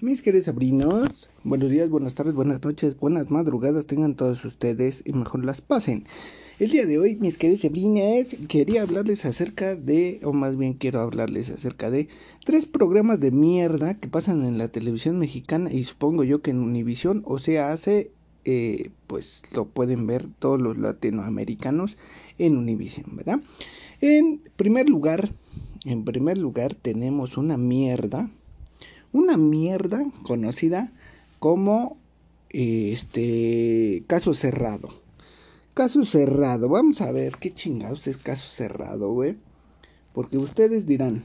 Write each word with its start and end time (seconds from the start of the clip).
Mis 0.00 0.22
queridos 0.22 0.46
sobrinos, 0.46 1.28
buenos 1.42 1.70
días, 1.70 1.90
buenas 1.90 2.14
tardes, 2.14 2.32
buenas 2.32 2.62
noches, 2.62 2.96
buenas 2.96 3.32
madrugadas 3.32 3.86
tengan 3.86 4.14
todos 4.14 4.44
ustedes 4.44 5.02
y 5.04 5.12
mejor 5.12 5.44
las 5.44 5.60
pasen. 5.60 6.04
El 6.60 6.70
día 6.70 6.86
de 6.86 7.00
hoy, 7.00 7.16
mis 7.16 7.36
queridos 7.36 7.62
sobrinos, 7.62 8.28
quería 8.46 8.82
hablarles 8.82 9.24
acerca 9.24 9.74
de, 9.74 10.20
o 10.22 10.32
más 10.32 10.56
bien 10.56 10.74
quiero 10.74 11.00
hablarles 11.00 11.50
acerca 11.50 11.90
de 11.90 12.06
tres 12.44 12.64
programas 12.64 13.18
de 13.18 13.32
mierda 13.32 13.98
que 13.98 14.06
pasan 14.06 14.44
en 14.46 14.56
la 14.56 14.68
televisión 14.68 15.18
mexicana 15.18 15.72
y 15.72 15.82
supongo 15.82 16.22
yo 16.22 16.42
que 16.42 16.52
en 16.52 16.60
Univisión, 16.60 17.24
o 17.26 17.38
sea, 17.38 17.72
hace, 17.72 18.12
eh, 18.44 18.90
pues 19.08 19.42
lo 19.52 19.64
pueden 19.64 20.06
ver 20.06 20.28
todos 20.38 20.60
los 20.60 20.78
latinoamericanos 20.78 21.98
en 22.38 22.56
Univisión, 22.56 23.16
¿verdad? 23.16 23.40
En 24.00 24.42
primer 24.54 24.88
lugar, 24.88 25.32
en 25.84 26.04
primer 26.04 26.38
lugar 26.38 26.76
tenemos 26.76 27.36
una 27.36 27.56
mierda 27.56 28.30
una 29.12 29.36
mierda 29.36 30.04
conocida 30.22 30.92
como 31.38 31.96
este 32.50 34.04
caso 34.06 34.34
cerrado. 34.34 34.90
Caso 35.74 36.04
cerrado. 36.04 36.68
Vamos 36.68 37.00
a 37.00 37.12
ver 37.12 37.36
qué 37.38 37.52
chingados 37.54 38.06
es 38.06 38.16
caso 38.16 38.48
cerrado, 38.48 39.12
güey. 39.12 39.36
Porque 40.12 40.38
ustedes 40.38 40.86
dirán, 40.86 41.22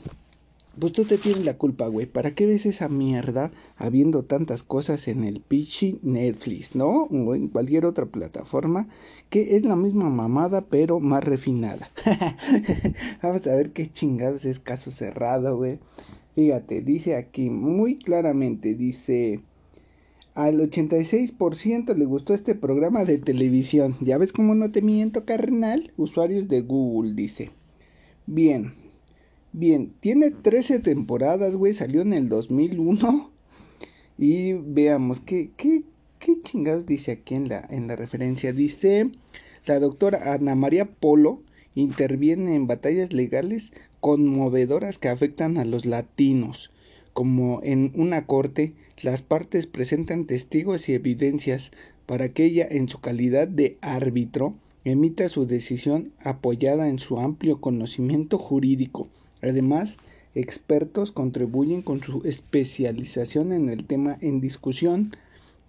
pues 0.79 0.91
tú 0.91 1.05
te 1.05 1.17
tienes 1.17 1.45
la 1.45 1.57
culpa, 1.57 1.87
güey. 1.87 2.05
¿Para 2.05 2.31
qué 2.31 2.45
ves 2.45 2.65
esa 2.65 2.89
mierda 2.89 3.51
habiendo 3.77 4.23
tantas 4.23 4.63
cosas 4.63 5.07
en 5.07 5.23
el 5.23 5.39
pichi 5.39 5.99
Netflix, 6.01 6.75
no? 6.75 7.03
O 7.03 7.35
en 7.35 7.47
cualquier 7.47 7.85
otra 7.85 8.05
plataforma 8.05 8.87
que 9.29 9.55
es 9.55 9.65
la 9.65 9.75
misma 9.75 10.09
mamada 10.09 10.61
pero 10.61 10.99
más 10.99 11.23
refinada. 11.23 11.91
Vamos 13.23 13.45
a 13.47 13.55
ver 13.55 13.71
qué 13.71 13.91
chingados 13.91 14.45
es 14.45 14.59
caso 14.59 14.91
cerrado, 14.91 15.57
güey. 15.57 15.79
Fíjate, 16.35 16.81
dice 16.81 17.15
aquí 17.15 17.49
muy 17.49 17.97
claramente, 17.97 18.73
dice, 18.73 19.41
al 20.33 20.59
86% 20.59 21.95
le 21.95 22.05
gustó 22.05 22.33
este 22.33 22.55
programa 22.55 23.05
de 23.05 23.19
televisión. 23.19 23.95
¿Ya 24.01 24.17
ves 24.17 24.33
cómo 24.33 24.55
no 24.55 24.71
te 24.71 24.81
miento, 24.81 25.25
carnal? 25.25 25.91
Usuarios 25.95 26.47
de 26.47 26.61
Google, 26.61 27.13
dice. 27.13 27.51
Bien, 28.25 28.73
bien, 29.51 29.93
tiene 29.99 30.31
13 30.31 30.79
temporadas, 30.79 31.55
güey, 31.55 31.75
salió 31.75 32.01
en 32.01 32.13
el 32.13 32.29
2001. 32.29 33.31
Y 34.17 34.53
veamos, 34.53 35.19
¿qué, 35.19 35.51
qué, 35.55 35.83
qué 36.17 36.39
chingados 36.41 36.87
dice 36.87 37.11
aquí 37.11 37.35
en 37.35 37.49
la, 37.49 37.67
en 37.69 37.87
la 37.87 37.95
referencia? 37.95 38.53
Dice, 38.53 39.11
la 39.65 39.79
doctora 39.79 40.33
Ana 40.33 40.55
María 40.55 40.85
Polo 40.85 41.41
interviene 41.75 42.55
en 42.55 42.65
batallas 42.65 43.13
legales 43.13 43.71
conmovedoras 44.03 44.97
que 44.97 45.07
afectan 45.07 45.57
a 45.57 45.63
los 45.63 45.85
latinos. 45.85 46.71
Como 47.13 47.61
en 47.63 47.93
una 47.95 48.25
corte, 48.25 48.73
las 49.01 49.21
partes 49.21 49.65
presentan 49.65 50.25
testigos 50.25 50.89
y 50.89 50.93
evidencias 50.93 51.71
para 52.05 52.27
que 52.27 52.43
ella, 52.43 52.67
en 52.69 52.89
su 52.89 52.99
calidad 52.99 53.47
de 53.47 53.77
árbitro, 53.79 54.55
emita 54.83 55.29
su 55.29 55.45
decisión 55.47 56.11
apoyada 56.19 56.89
en 56.89 56.99
su 56.99 57.17
amplio 57.17 57.61
conocimiento 57.61 58.37
jurídico. 58.37 59.07
Además, 59.41 59.95
expertos 60.35 61.13
contribuyen 61.13 61.81
con 61.81 62.03
su 62.03 62.23
especialización 62.25 63.53
en 63.53 63.69
el 63.69 63.85
tema 63.85 64.17
en 64.19 64.41
discusión, 64.41 65.15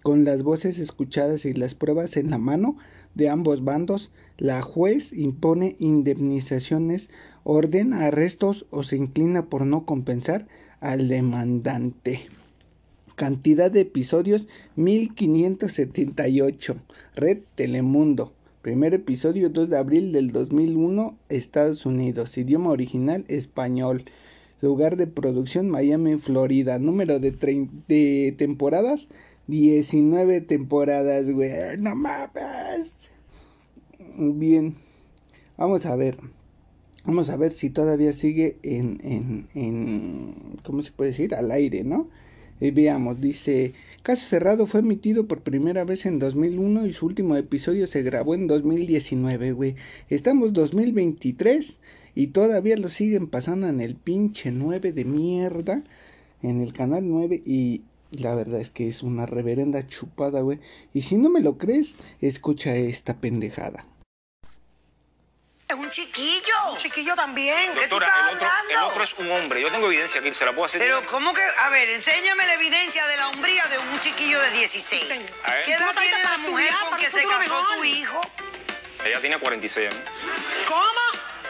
con 0.03 0.25
las 0.25 0.43
voces 0.43 0.77
escuchadas 0.79 1.45
y 1.45 1.53
las 1.53 1.73
pruebas 1.73 2.17
en 2.17 2.31
la 2.31 2.37
mano 2.37 2.75
de 3.15 3.29
ambos 3.29 3.63
bandos, 3.63 4.11
la 4.37 4.61
juez 4.61 5.13
impone 5.13 5.77
indemnizaciones, 5.79 7.09
ordena 7.45 8.07
arrestos 8.07 8.65
o 8.71 8.83
se 8.83 8.97
inclina 8.97 9.45
por 9.45 9.65
no 9.65 9.85
compensar 9.85 10.49
al 10.81 11.07
demandante. 11.07 12.27
Cantidad 13.15 13.71
de 13.71 13.79
episodios 13.81 14.47
1578. 14.75 16.75
Red 17.15 17.37
Telemundo. 17.55 18.33
Primer 18.61 18.93
episodio 18.93 19.49
2 19.49 19.69
de 19.69 19.77
abril 19.77 20.11
del 20.11 20.33
2001, 20.33 21.15
Estados 21.29 21.85
Unidos. 21.85 22.37
Idioma 22.37 22.71
original 22.71 23.23
español. 23.29 24.03
Lugar 24.59 24.97
de 24.97 25.07
producción 25.07 25.69
Miami, 25.69 26.17
Florida. 26.17 26.77
Número 26.79 27.19
de, 27.19 27.31
de 27.87 28.35
temporadas 28.37 29.07
19 29.47 30.41
temporadas, 30.41 31.31
güey. 31.31 31.51
No 31.79 31.95
mames. 31.95 33.11
Bien. 34.17 34.75
Vamos 35.57 35.85
a 35.85 35.95
ver. 35.95 36.17
Vamos 37.05 37.29
a 37.29 37.37
ver 37.37 37.51
si 37.51 37.69
todavía 37.69 38.13
sigue 38.13 38.57
en, 38.63 38.99
en, 39.03 39.47
en 39.53 40.35
¿cómo 40.63 40.81
se 40.81 40.91
puede 40.91 41.11
decir? 41.11 41.35
Al 41.35 41.51
aire, 41.51 41.83
¿no? 41.83 42.09
Y 42.59 42.71
veamos, 42.71 43.21
dice, 43.21 43.73
Caso 44.01 44.25
Cerrado 44.25 44.65
fue 44.65 44.79
emitido 44.79 45.27
por 45.27 45.41
primera 45.41 45.83
vez 45.83 46.05
en 46.07 46.17
2001 46.17 46.87
y 46.87 46.93
su 46.93 47.05
último 47.05 47.35
episodio 47.35 47.85
se 47.85 48.01
grabó 48.01 48.33
en 48.33 48.47
2019, 48.47 49.51
güey. 49.51 49.75
Estamos 50.09 50.53
2023 50.53 51.79
y 52.15 52.27
todavía 52.27 52.77
lo 52.77 52.89
siguen 52.89 53.27
pasando 53.27 53.67
en 53.67 53.81
el 53.81 53.95
pinche 53.95 54.51
9 54.51 54.93
de 54.93 55.05
mierda, 55.05 55.83
en 56.41 56.61
el 56.61 56.73
canal 56.73 57.07
9 57.07 57.39
y 57.45 57.81
la 58.11 58.33
verdad 58.33 58.61
es 58.61 58.69
que 58.69 58.87
es 58.87 59.03
una 59.03 59.25
reverenda 59.25 59.85
chupada, 59.85 60.41
güey. 60.41 60.59
Y 60.93 61.01
si 61.01 61.17
no 61.17 61.29
me 61.29 61.41
lo 61.41 61.57
crees, 61.57 61.97
escucha 62.21 62.75
esta 62.75 63.19
pendejada. 63.19 63.85
Es 65.75 65.81
un 65.81 65.91
chiquillo. 65.91 66.71
Un 66.71 66.77
chiquillo 66.77 67.15
también. 67.15 67.73
¿Qué 67.75 67.89
tú 67.89 67.97
estás 67.97 68.29
el 68.29 68.35
otro, 68.35 68.47
hablando? 68.47 68.71
el 68.71 68.83
otro 68.91 69.03
es 69.03 69.13
un 69.15 69.29
hombre. 69.29 69.59
Yo 69.61 69.69
tengo 69.69 69.87
evidencia 69.87 70.21
aquí, 70.21 70.33
se 70.33 70.45
la 70.45 70.53
puedo 70.53 70.65
hacer. 70.65 70.79
Pero 70.79 71.05
¿cómo 71.07 71.33
que? 71.33 71.41
A 71.41 71.67
ver, 71.69 71.89
enséñame 71.89 72.45
la 72.47 72.53
evidencia 72.53 73.05
de 73.07 73.17
la 73.17 73.27
hombría 73.27 73.65
de 73.65 73.77
un 73.77 73.99
chiquillo 73.99 74.39
de 74.41 74.51
16. 74.51 75.03
A 75.43 75.51
ver. 75.51 75.65
¿Qué 75.65 75.73
edad 75.73 75.79
¿Tú 75.79 75.93
no 75.93 75.99
tiene 75.99 76.23
la 76.23 76.37
mujer 76.37 76.67
estudiar 76.67 76.89
con 76.89 76.99
que 76.99 77.09
se 77.09 77.23
casó 77.23 77.39
mejor? 77.39 77.75
tu 77.75 77.83
hijo? 77.83 78.21
Ella 79.03 79.19
tiene 79.19 79.37
46 79.37 79.91
años. 79.91 80.03
¿Cómo? 80.65 80.85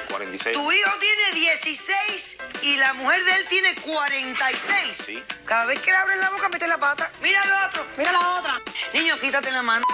46. 0.09 0.57
Tu 0.57 0.71
hijo 0.71 0.91
tiene 0.99 1.31
16 1.33 2.37
y 2.63 2.77
la 2.77 2.93
mujer 2.93 3.23
de 3.25 3.31
él 3.31 3.45
tiene 3.47 3.75
46. 3.75 4.97
Sí. 5.05 5.23
Cada 5.45 5.65
vez 5.65 5.79
que 5.81 5.91
le 5.91 5.97
abren 5.97 6.19
la 6.19 6.31
boca, 6.31 6.49
mete 6.49 6.67
la 6.67 6.79
pata. 6.79 7.11
Mira 7.21 7.43
al 7.43 7.69
otro. 7.69 7.85
Mira 7.95 8.11
la 8.11 8.39
otra. 8.39 8.59
Niño, 8.91 9.19
quítate 9.19 9.51
la 9.51 9.61
mano. 9.61 9.85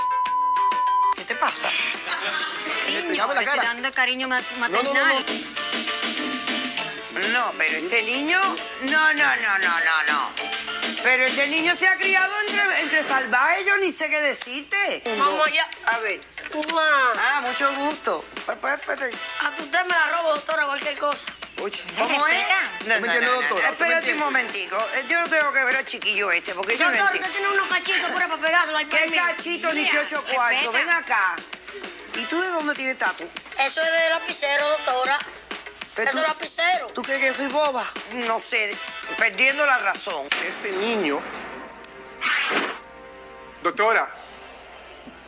¿Qué 1.18 1.26
te 1.26 1.36
pasa? 1.36 1.68
Niño, 2.88 3.34
le 3.34 3.44
estoy 3.44 3.60
dando 3.60 3.92
cariño 3.92 4.28
ma- 4.28 4.42
maternal. 4.60 5.26
No, 7.34 7.52
pero 7.58 7.78
este 7.78 8.02
niño. 8.04 8.40
No, 8.84 9.14
no, 9.14 9.36
no, 9.36 9.58
no, 9.60 9.80
no, 9.80 10.04
no. 10.14 10.30
Pero 11.04 11.24
este 11.26 11.48
niño 11.48 11.76
se 11.76 11.88
ha 11.88 11.96
criado 11.98 12.32
entre, 12.48 12.82
entre 12.82 13.04
salvajes, 13.04 13.66
yo 13.66 13.78
ni 13.78 13.92
sé 13.92 14.10
qué 14.10 14.20
decirte. 14.22 15.02
Vamos 15.18 15.48
allá. 15.48 15.68
A 15.86 15.98
ver. 16.00 16.20
Mamá, 16.54 17.12
Ah, 17.18 17.42
mucho 17.42 17.74
gusto. 17.76 18.24
Pa- 18.46 18.56
pa- 18.56 18.78
pa- 18.78 18.96
pa- 18.96 19.48
a 19.48 19.56
que 19.56 19.62
usted 19.64 19.82
me 19.84 19.90
la 19.96 20.08
robo, 20.18 20.34
doctora, 20.36 20.66
cualquier 20.66 20.98
cosa. 20.98 21.26
Uy, 21.62 21.72
¿Cómo 21.98 22.28
es? 22.28 22.38
No, 22.38 22.46
¿Tú 22.80 22.90
no, 22.90 23.00
me 23.02 23.08
entiendes, 23.08 23.30
no, 23.50 23.50
no, 23.50 23.58
Espérate 23.60 24.14
un 24.14 24.20
momentico. 24.20 24.78
Eh, 24.96 25.06
Yo 25.08 25.22
no 25.22 25.28
tengo 25.30 25.52
que 25.54 25.64
ver 25.64 25.76
al 25.78 25.86
chiquillo 25.86 26.32
este, 26.32 26.54
porque 26.54 26.78
yo 26.78 26.90
no 26.90 26.98
Doctor, 26.98 27.16
usted 27.16 27.32
tiene 27.32 27.48
unos 27.50 27.68
cachitos 27.68 28.12
pura 28.12 28.28
para 28.28 28.42
pegárselo 28.42 28.78
al 28.78 28.90
¿Qué 28.90 28.98
pie 28.98 29.08
mío. 29.08 29.22
cachito 29.26 29.74
ni 29.74 29.90
que 29.90 30.00
ocho 30.00 30.24
cuartos? 30.26 30.74
Ven 30.74 30.90
acá. 30.90 31.36
¿Y 32.16 32.26
tú 32.26 32.40
de 32.40 32.50
dónde 32.50 32.74
tienes 32.76 32.98
tatu? 32.98 33.24
Eso 33.60 33.82
es 33.82 33.92
de 33.92 34.10
lapicero, 34.10 34.68
doctora. 34.70 35.18
Pero 35.96 36.10
Eso 36.10 36.20
tú- 36.20 36.24
es 36.24 36.30
lapicero. 36.30 36.88
¿Tú 36.88 37.02
crees 37.04 37.20
que 37.20 37.28
yo 37.28 37.34
soy 37.34 37.48
boba? 37.48 37.86
No 38.14 38.40
sé, 38.40 38.76
perdiendo 39.18 39.66
la 39.66 39.78
razón. 39.80 40.28
Este 40.48 40.72
niño. 40.72 41.22
Doctora, 43.64 44.18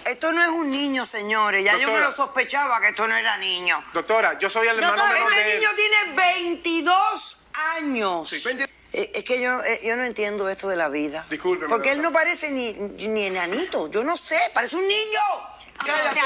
Esto 0.05 0.33
no 0.33 0.41
es 0.44 0.49
un 0.49 0.69
niño, 0.69 1.05
señores. 1.05 1.63
Ya 1.63 1.77
yo 1.77 1.89
me 1.89 1.99
lo 1.99 2.11
sospechaba 2.11 2.81
que 2.81 2.89
esto 2.89 3.07
no 3.07 3.15
era 3.15 3.38
niño. 3.38 3.81
doctora, 3.94 4.38
yo 4.38 4.50
soy 4.50 4.67
el 4.67 4.75
hermano 4.75 4.97
Doctora, 4.97 5.13
menor 5.13 5.31
Este 5.31 5.44
de 5.45 5.53
él. 5.53 5.59
niño 5.61 5.69
tiene 5.77 6.13
22 6.13 7.38
años. 7.77 8.29
Sí, 8.29 8.41
20 8.44 8.69
Eh, 8.95 9.11
Es 9.15 9.23
que 9.23 9.41
yo, 9.41 9.63
eh, 9.63 9.79
yo 9.83 9.95
no 9.95 10.03
entiendo 10.03 10.47
esto 10.50 10.67
de 10.67 10.75
la 10.75 10.88
vida. 10.89 11.25
Discúlpeme, 11.29 11.68
Porque 11.69 11.89
él 11.91 11.97
doctora. 12.01 12.09
no 12.09 12.13
parece 12.13 12.51
ni, 12.51 12.74
ni 12.74 13.25
enanito. 13.25 13.89
Yo 13.89 14.03
no 14.03 14.15
sé, 14.18 14.38
parece 14.53 14.75
un 14.75 14.88
niño. 14.88 15.19
Cállate. 15.85 16.19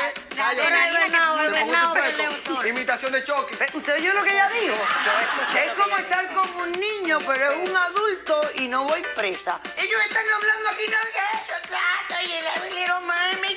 Imitación 2.69 3.12
de 3.12 3.24
choque. 3.24 3.56
Ve, 3.56 3.68
¿Usted 3.74 3.95
oyó 3.95 4.13
lo 4.13 4.24
que 4.24 4.31
ella 4.31 4.50
dijo? 4.50 4.75
Es 5.56 5.71
como 5.71 5.98
estar 5.98 6.31
como 6.33 6.63
un 6.63 6.71
niño, 6.71 7.18
pero 7.25 7.51
es 7.51 7.69
un 7.69 7.75
adulto 7.75 8.42
y 8.56 8.68
no 8.68 8.83
voy 8.83 9.01
presa. 9.15 9.59
Ellos 9.77 10.01
están 10.07 10.25
hablando 10.36 10.69
aquí, 10.69 10.86
no 10.88 10.98
y 12.24 12.31
el 12.31 12.75
little 12.75 13.00
mommy. 13.01 13.56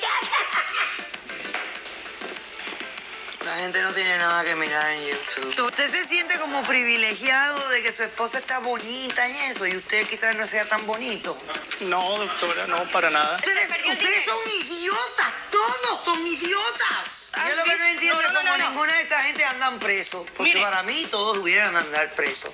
La 3.51 3.57
gente 3.57 3.81
no 3.81 3.91
tiene 3.91 4.17
nada 4.17 4.45
que 4.45 4.55
mirar 4.55 4.91
en 4.91 5.07
YouTube. 5.07 5.65
Usted 5.65 5.89
se 5.89 6.07
siente 6.07 6.39
como 6.39 6.63
privilegiado 6.63 7.67
de 7.67 7.81
que 7.81 7.91
su 7.91 8.01
esposa 8.01 8.37
está 8.37 8.59
bonita 8.59 9.27
y 9.27 9.37
eso, 9.49 9.67
y 9.67 9.75
usted 9.75 10.07
quizás 10.07 10.37
no 10.37 10.47
sea 10.47 10.65
tan 10.69 10.87
bonito. 10.87 11.37
No, 11.81 12.17
doctora, 12.17 12.65
no, 12.67 12.81
para 12.91 13.09
nada. 13.09 13.35
Ustedes, 13.35 13.69
ustedes 13.69 14.23
son 14.23 14.37
idiotas, 14.57 15.27
todos 15.51 16.01
son 16.01 16.25
idiotas. 16.25 17.29
Yo 17.45 17.55
lo 17.57 17.63
que 17.65 17.77
no 17.77 17.85
entiendo 17.87 18.21
es 18.21 18.31
cómo 18.31 18.57
ninguna 18.57 18.93
de 18.93 19.01
esta 19.01 19.21
gente 19.23 19.43
andan 19.43 19.79
presos. 19.79 20.25
Porque 20.37 20.53
Mire. 20.53 20.61
para 20.61 20.83
mí 20.83 21.05
todos 21.11 21.37
hubieran 21.37 21.75
andar 21.75 22.09
presos. 22.13 22.51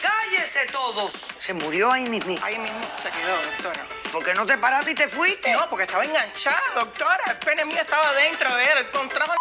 Cállense 0.00 0.64
todos. 0.72 1.34
Se 1.38 1.52
murió 1.52 1.92
ahí 1.92 2.08
mismo. 2.08 2.34
Ahí 2.42 2.58
mismo 2.58 2.80
se 2.94 3.10
quedó, 3.10 3.36
doctora. 3.42 3.86
¿Por 4.10 4.24
qué 4.24 4.32
no 4.32 4.46
te 4.46 4.56
paraste 4.56 4.92
y 4.92 4.94
te 4.94 5.06
fuiste? 5.06 5.52
No, 5.52 5.68
porque 5.68 5.84
estaba 5.84 6.02
enganchada, 6.02 6.62
doctora. 6.76 7.24
El 7.28 7.36
pene 7.40 7.66
mío 7.66 7.82
estaba 7.82 8.10
dentro 8.14 8.54
de 8.56 8.64
él. 8.64 8.78
El 8.78 8.90
contrajo. 8.90 9.34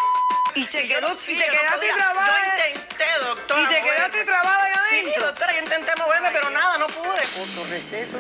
Y 0.56 0.66
se 0.66 0.88
yo 0.88 0.96
quedó, 0.96 1.10
no 1.10 1.14
y 1.14 1.18
fui, 1.18 1.38
te 1.38 1.46
no 1.48 1.52
quedaste 1.54 1.78
podía. 1.78 1.94
trabada. 1.96 2.58
Yo 2.58 2.68
intenté, 2.68 3.06
doctora. 3.22 3.62
Y 3.62 3.66
te 3.66 3.70
moverme. 3.80 3.92
quedaste 3.92 4.26
trabada 4.26 4.74
Sí, 4.90 5.00
adentro. 5.00 5.26
doctora, 5.28 5.54
yo 5.54 5.60
intenté 5.60 5.96
moverme, 5.96 6.30
pero 6.34 6.50
nada, 6.50 6.78
no 6.78 6.88
pude. 6.88 7.22
Corto 7.22 7.66
receso. 7.70 8.20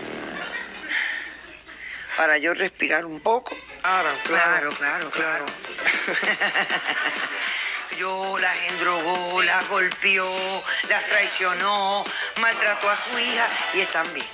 Para 2.18 2.38
yo 2.38 2.54
respirar 2.54 3.06
un 3.06 3.20
poco. 3.22 3.58
Claro, 3.82 4.10
Claro, 4.26 4.72
claro, 4.74 5.10
claro. 5.10 5.46
Yo 7.98 8.38
las 8.40 8.56
endrogó, 8.70 9.42
las 9.42 9.68
golpeó, 9.68 10.64
las 10.90 11.06
traicionó, 11.08 12.04
maltrató 12.40 12.90
a 12.90 12.96
su 12.96 13.18
hija 13.20 13.46
y 13.74 13.82
están 13.82 14.06
bien. 14.14 14.26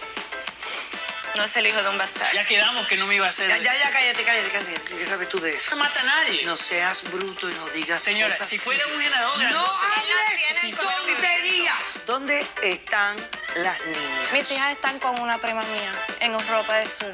No 1.36 1.44
es 1.44 1.56
el 1.58 1.68
hijo 1.68 1.82
de 1.84 1.90
un 1.90 1.98
bastardo. 1.98 2.34
Ya 2.34 2.46
quedamos 2.46 2.88
que 2.88 2.96
no 2.96 3.08
me 3.08 3.16
iba 3.16 3.26
a 3.26 3.30
hacer. 3.30 3.50
Ya, 3.50 3.58
ya, 3.58 3.74
ya, 3.78 3.92
cállate, 3.92 4.24
cállate, 4.24 4.50
cállate. 4.50 4.96
¿Qué 4.96 5.06
sabes 5.06 5.28
tú 5.30 5.40
de 5.40 5.52
eso? 5.56 5.72
No 5.72 5.84
mata 5.84 6.00
a 6.00 6.04
nadie. 6.04 6.44
No 6.46 6.56
seas 6.56 7.04
bruto 7.12 7.50
y 7.50 7.54
no 7.54 7.68
digas 7.70 8.02
Señora, 8.02 8.32
cosas. 8.32 8.48
si 8.48 8.58
fuera 8.58 8.86
un 8.88 9.02
generador 9.02 9.38
¡No 9.52 9.66
hables 9.66 10.64
el 10.64 10.76
tonterías! 10.76 12.06
¿Dónde 12.08 12.46
están 12.64 13.18
las 13.56 13.86
niñas? 13.86 14.32
Mis 14.32 14.50
hijas 14.52 14.72
están 14.72 15.00
con 15.00 15.20
una 15.20 15.38
prima 15.38 15.62
mía 15.62 15.92
en 16.22 16.34
Europa 16.34 16.76
del 16.78 16.88
Sur. 16.88 17.14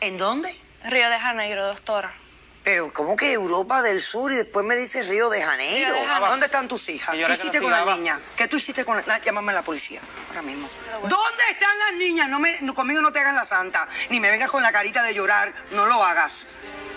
¿En 0.00 0.16
dónde? 0.16 0.54
Río 0.84 1.10
de 1.10 1.18
Janeiro, 1.20 1.66
doctora. 1.66 2.14
Pero, 2.62 2.92
¿cómo 2.92 3.16
que 3.16 3.32
Europa 3.32 3.80
del 3.80 4.02
Sur 4.02 4.30
y 4.32 4.36
después 4.36 4.66
me 4.66 4.76
dice 4.76 5.02
Río 5.04 5.30
de 5.30 5.42
Janeiro? 5.42 5.94
¿Dónde 6.28 6.46
están 6.46 6.68
tus 6.68 6.88
hijas? 6.90 7.14
¿Qué 7.16 7.24
que 7.24 7.32
hiciste 7.32 7.58
con 7.60 7.70
la 7.70 7.78
cuidaba. 7.82 7.96
niña? 7.96 8.20
¿Qué 8.36 8.48
tú 8.48 8.56
hiciste 8.58 8.84
con 8.84 8.96
la... 8.98 9.02
na- 9.06 9.18
Llámame 9.18 9.52
a 9.52 9.54
la 9.56 9.62
policía, 9.62 10.00
ahora 10.28 10.42
mismo. 10.42 10.68
¿Dónde 11.02 11.42
están 11.50 11.78
las 11.78 11.94
niñas? 11.94 12.28
No 12.28 12.38
me, 12.38 12.60
no- 12.60 12.74
conmigo 12.74 13.00
no 13.00 13.10
te 13.12 13.18
hagas 13.20 13.34
la 13.34 13.46
santa, 13.46 13.88
ni 14.10 14.20
me 14.20 14.30
vengas 14.30 14.50
con 14.50 14.62
la 14.62 14.70
carita 14.72 15.02
de 15.02 15.14
llorar, 15.14 15.54
no 15.70 15.86
lo 15.86 16.04
hagas. 16.04 16.46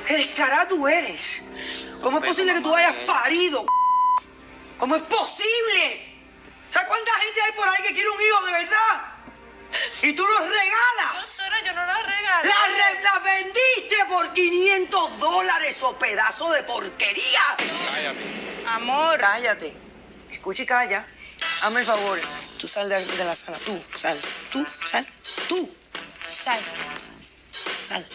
¡Qué 0.06 0.16
descarada 0.18 0.68
tú 0.68 0.86
eres! 0.86 1.42
¿Cómo 2.02 2.20
es 2.20 2.26
posible 2.26 2.54
que 2.54 2.60
tú 2.62 2.76
hayas 2.76 2.96
parido? 3.08 3.66
¿Cómo 4.78 4.98
es 4.98 5.02
posible? 5.04 6.14
¿Sabes 6.70 6.90
cuánta 6.90 7.12
gente 7.14 7.42
hay 7.42 7.52
por 7.54 7.70
ahí 7.70 7.84
que 7.84 7.94
quiere 7.94 8.10
un 8.10 8.20
hijo 8.22 8.46
de 8.48 8.52
verdad? 8.52 9.13
Y 10.04 10.14
tú 10.14 10.28
los 10.28 10.40
regalas. 10.42 11.38
Doctora, 11.38 11.64
yo 11.66 11.74
no 11.74 11.86
la 11.86 12.04
regalé. 12.04 12.50
La, 12.50 12.68
re- 12.68 13.02
la 13.04 13.20
vendiste 13.20 13.96
por 14.10 14.34
500 14.34 15.18
dólares 15.20 15.78
o 15.82 15.98
pedazo 15.98 16.52
de 16.52 16.62
porquería. 16.64 17.42
Amor. 18.68 19.18
Cállate. 19.20 19.76
Escucha 20.30 20.64
y 20.64 20.66
calla. 20.66 21.08
Hazme 21.62 21.80
el 21.82 21.86
favor. 21.86 22.20
Tú 22.60 22.68
sal 22.68 22.90
de, 22.90 23.04
de 23.06 23.24
la 23.26 23.34
sala. 23.36 23.58
Tú, 23.66 23.82
sal. 23.96 24.20
Tú, 24.52 24.66
sal. 24.88 25.06
Tú, 25.48 25.70
Sal. 26.30 26.60
sal. 27.82 28.06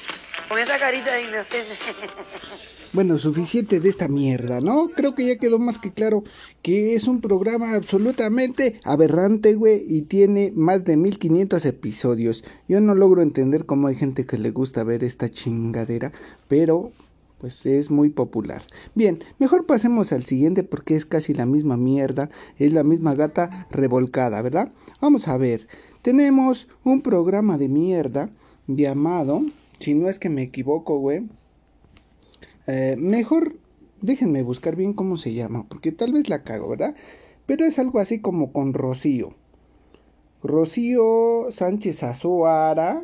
Con 0.48 0.58
esa 0.58 0.78
carita 0.78 1.12
de 1.12 1.22
inocente. 1.22 1.76
Bueno, 2.98 3.16
suficiente 3.16 3.78
de 3.78 3.90
esta 3.90 4.08
mierda, 4.08 4.60
¿no? 4.60 4.88
Creo 4.88 5.14
que 5.14 5.24
ya 5.24 5.38
quedó 5.38 5.60
más 5.60 5.78
que 5.78 5.92
claro 5.92 6.24
que 6.62 6.96
es 6.96 7.06
un 7.06 7.20
programa 7.20 7.74
absolutamente 7.74 8.80
aberrante, 8.82 9.54
güey, 9.54 9.84
y 9.86 10.02
tiene 10.02 10.52
más 10.56 10.82
de 10.82 10.96
1500 10.96 11.64
episodios. 11.64 12.42
Yo 12.66 12.80
no 12.80 12.96
logro 12.96 13.22
entender 13.22 13.66
cómo 13.66 13.86
hay 13.86 13.94
gente 13.94 14.26
que 14.26 14.36
le 14.36 14.50
gusta 14.50 14.82
ver 14.82 15.04
esta 15.04 15.28
chingadera, 15.28 16.10
pero 16.48 16.90
pues 17.38 17.66
es 17.66 17.92
muy 17.92 18.10
popular. 18.10 18.62
Bien, 18.96 19.22
mejor 19.38 19.64
pasemos 19.64 20.12
al 20.12 20.24
siguiente 20.24 20.64
porque 20.64 20.96
es 20.96 21.06
casi 21.06 21.34
la 21.34 21.46
misma 21.46 21.76
mierda, 21.76 22.30
es 22.58 22.72
la 22.72 22.82
misma 22.82 23.14
gata 23.14 23.68
revolcada, 23.70 24.42
¿verdad? 24.42 24.72
Vamos 25.00 25.28
a 25.28 25.38
ver, 25.38 25.68
tenemos 26.02 26.66
un 26.82 27.00
programa 27.02 27.58
de 27.58 27.68
mierda 27.68 28.28
llamado, 28.66 29.44
si 29.78 29.94
no 29.94 30.08
es 30.08 30.18
que 30.18 30.30
me 30.30 30.42
equivoco, 30.42 30.98
güey, 30.98 31.28
eh, 32.68 32.96
mejor 32.98 33.58
déjenme 34.00 34.42
buscar 34.44 34.76
bien 34.76 34.92
cómo 34.94 35.16
se 35.16 35.34
llama, 35.34 35.66
porque 35.68 35.92
tal 35.92 36.12
vez 36.12 36.28
la 36.28 36.44
cago, 36.44 36.68
¿verdad? 36.68 36.94
Pero 37.46 37.64
es 37.66 37.78
algo 37.80 37.98
así 37.98 38.20
como 38.20 38.52
con 38.52 38.74
Rocío. 38.74 39.34
Rocío 40.42 41.50
Sánchez 41.50 42.02
Azuara. 42.04 43.02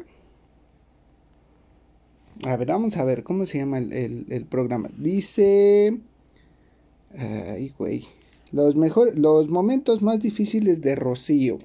A 2.45 2.57
ver, 2.57 2.69
vamos 2.69 2.97
a 2.97 3.05
ver 3.05 3.23
cómo 3.25 3.47
se 3.47 3.59
llama 3.59 3.79
el, 3.79 4.27
el- 4.29 4.45
programa. 4.47 4.89
Dice. 4.99 6.01
Ay, 7.17 7.73
güey. 7.79 8.07
Los, 8.53 8.75
los 9.17 9.49
momentos 9.49 10.03
más 10.03 10.21
difíciles 10.21 10.81
de 10.81 10.95
Rocío. 10.97 11.59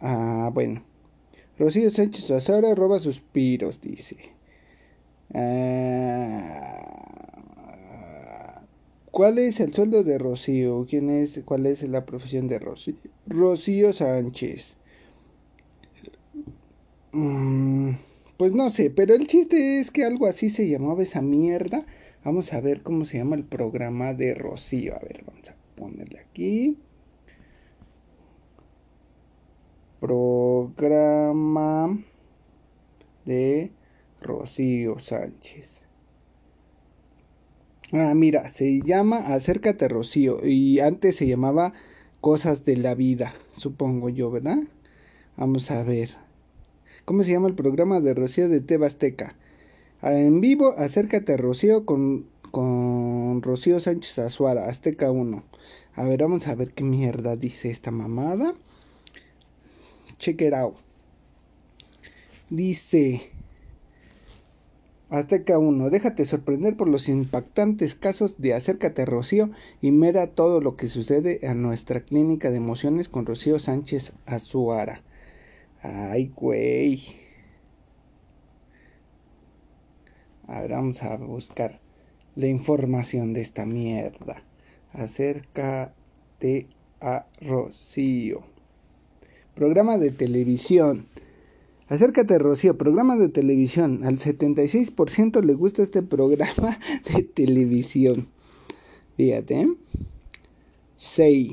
Ah, 0.00 0.50
bueno. 0.52 0.82
Rocío 1.58 1.90
Sánchez 1.90 2.30
Azuara 2.30 2.74
roba 2.74 3.00
suspiros, 3.00 3.80
dice. 3.80 4.16
Ah, 5.34 6.88
¿Cuál 9.10 9.38
es 9.38 9.60
el 9.60 9.74
sueldo 9.74 10.04
de 10.04 10.16
Rocío? 10.16 10.86
¿Quién 10.88 11.10
es? 11.10 11.42
¿Cuál 11.44 11.66
es 11.66 11.82
la 11.82 12.06
profesión 12.06 12.46
de 12.46 12.60
Rocío? 12.60 12.94
Rocío 13.26 13.92
Sánchez. 13.92 14.76
Mm, 17.12 17.90
pues 18.36 18.52
no 18.52 18.70
sé, 18.70 18.90
pero 18.90 19.14
el 19.14 19.26
chiste 19.26 19.80
es 19.80 19.90
que 19.90 20.04
algo 20.04 20.26
así 20.26 20.50
se 20.50 20.68
llamaba 20.68 21.02
esa 21.02 21.20
mierda. 21.20 21.84
Vamos 22.24 22.52
a 22.52 22.60
ver 22.60 22.82
cómo 22.82 23.04
se 23.04 23.18
llama 23.18 23.34
el 23.34 23.44
programa 23.44 24.14
de 24.14 24.34
Rocío. 24.34 24.94
A 24.94 25.00
ver, 25.00 25.24
vamos 25.26 25.50
a 25.50 25.56
ponerle 25.74 26.20
aquí. 26.20 26.78
Programa 29.98 31.98
de 33.24 33.72
Rocío 34.28 34.98
Sánchez. 34.98 35.80
Ah, 37.92 38.12
mira, 38.14 38.50
se 38.50 38.82
llama 38.82 39.16
Acércate 39.16 39.88
Rocío 39.88 40.46
y 40.46 40.80
antes 40.80 41.16
se 41.16 41.26
llamaba 41.26 41.72
Cosas 42.20 42.66
de 42.66 42.76
la 42.76 42.94
Vida, 42.94 43.32
supongo 43.52 44.10
yo, 44.10 44.30
¿verdad? 44.30 44.58
Vamos 45.38 45.70
a 45.70 45.82
ver. 45.82 46.10
¿Cómo 47.06 47.22
se 47.22 47.30
llama 47.30 47.48
el 47.48 47.54
programa 47.54 48.00
de 48.00 48.12
Rocío 48.12 48.50
de 48.50 48.60
Tebasteca? 48.60 49.34
En 50.02 50.42
vivo, 50.42 50.74
Acércate 50.76 51.38
Rocío 51.38 51.86
con, 51.86 52.26
con 52.50 53.40
Rocío 53.40 53.80
Sánchez 53.80 54.18
Azuara, 54.18 54.66
Azteca 54.66 55.10
1. 55.10 55.42
A 55.94 56.04
ver, 56.04 56.20
vamos 56.20 56.46
a 56.48 56.54
ver 56.54 56.74
qué 56.74 56.84
mierda 56.84 57.34
dice 57.36 57.70
esta 57.70 57.90
mamada. 57.90 58.52
Check 60.18 60.42
it 60.42 60.52
out. 60.52 60.74
Dice... 62.50 63.37
Azteca 65.10 65.58
1. 65.58 65.88
Déjate 65.88 66.26
sorprender 66.26 66.76
por 66.76 66.86
los 66.86 67.08
impactantes 67.08 67.94
casos 67.94 68.40
de 68.40 68.52
Acércate 68.52 69.06
Rocío 69.06 69.50
y 69.80 69.90
mira 69.90 70.26
todo 70.26 70.60
lo 70.60 70.76
que 70.76 70.88
sucede 70.88 71.40
a 71.46 71.54
nuestra 71.54 72.00
clínica 72.00 72.50
de 72.50 72.58
emociones 72.58 73.08
con 73.08 73.24
Rocío 73.24 73.58
Sánchez 73.58 74.12
Azuara. 74.26 75.02
Ay, 75.80 76.30
güey. 76.36 77.02
A 80.46 80.60
ver, 80.60 80.72
vamos 80.72 81.02
a 81.02 81.16
buscar 81.16 81.80
la 82.36 82.46
información 82.46 83.32
de 83.32 83.40
esta 83.40 83.64
mierda. 83.64 84.42
Acércate 84.92 86.66
a 87.00 87.26
Rocío. 87.40 88.42
Programa 89.54 89.96
de 89.96 90.10
televisión. 90.10 91.06
Acércate, 91.88 92.38
Rocío, 92.38 92.76
programa 92.76 93.16
de 93.16 93.30
televisión. 93.30 94.04
Al 94.04 94.18
76% 94.18 95.42
le 95.42 95.54
gusta 95.54 95.82
este 95.82 96.02
programa 96.02 96.78
de 97.14 97.22
televisión. 97.22 98.28
Fíjate. 99.16 99.60
¿eh? 99.62 99.68
6. 100.98 101.52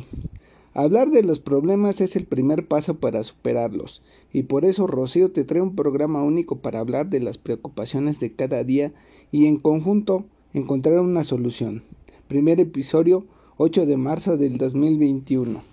Hablar 0.73 1.09
de 1.09 1.23
los 1.23 1.39
problemas 1.39 2.01
es 2.01 2.17
el 2.17 2.25
primer 2.25 2.67
paso 2.67 2.99
para 2.99 3.23
superarlos. 3.23 4.01
Y 4.33 4.43
por 4.43 4.65
eso 4.65 4.87
Rocío 4.87 5.31
te 5.31 5.45
trae 5.45 5.61
un 5.61 5.73
programa 5.73 6.21
único 6.21 6.57
para 6.57 6.79
hablar 6.79 7.09
de 7.09 7.21
las 7.21 7.37
preocupaciones 7.37 8.19
de 8.19 8.33
cada 8.33 8.65
día 8.65 8.91
y 9.31 9.45
en 9.45 9.57
conjunto 9.57 10.25
encontrar 10.53 10.99
una 10.99 11.23
solución. 11.23 11.83
Primer 12.27 12.59
episodio, 12.59 13.25
8 13.55 13.85
de 13.85 13.95
marzo 13.95 14.35
del 14.35 14.57
2021. 14.57 15.63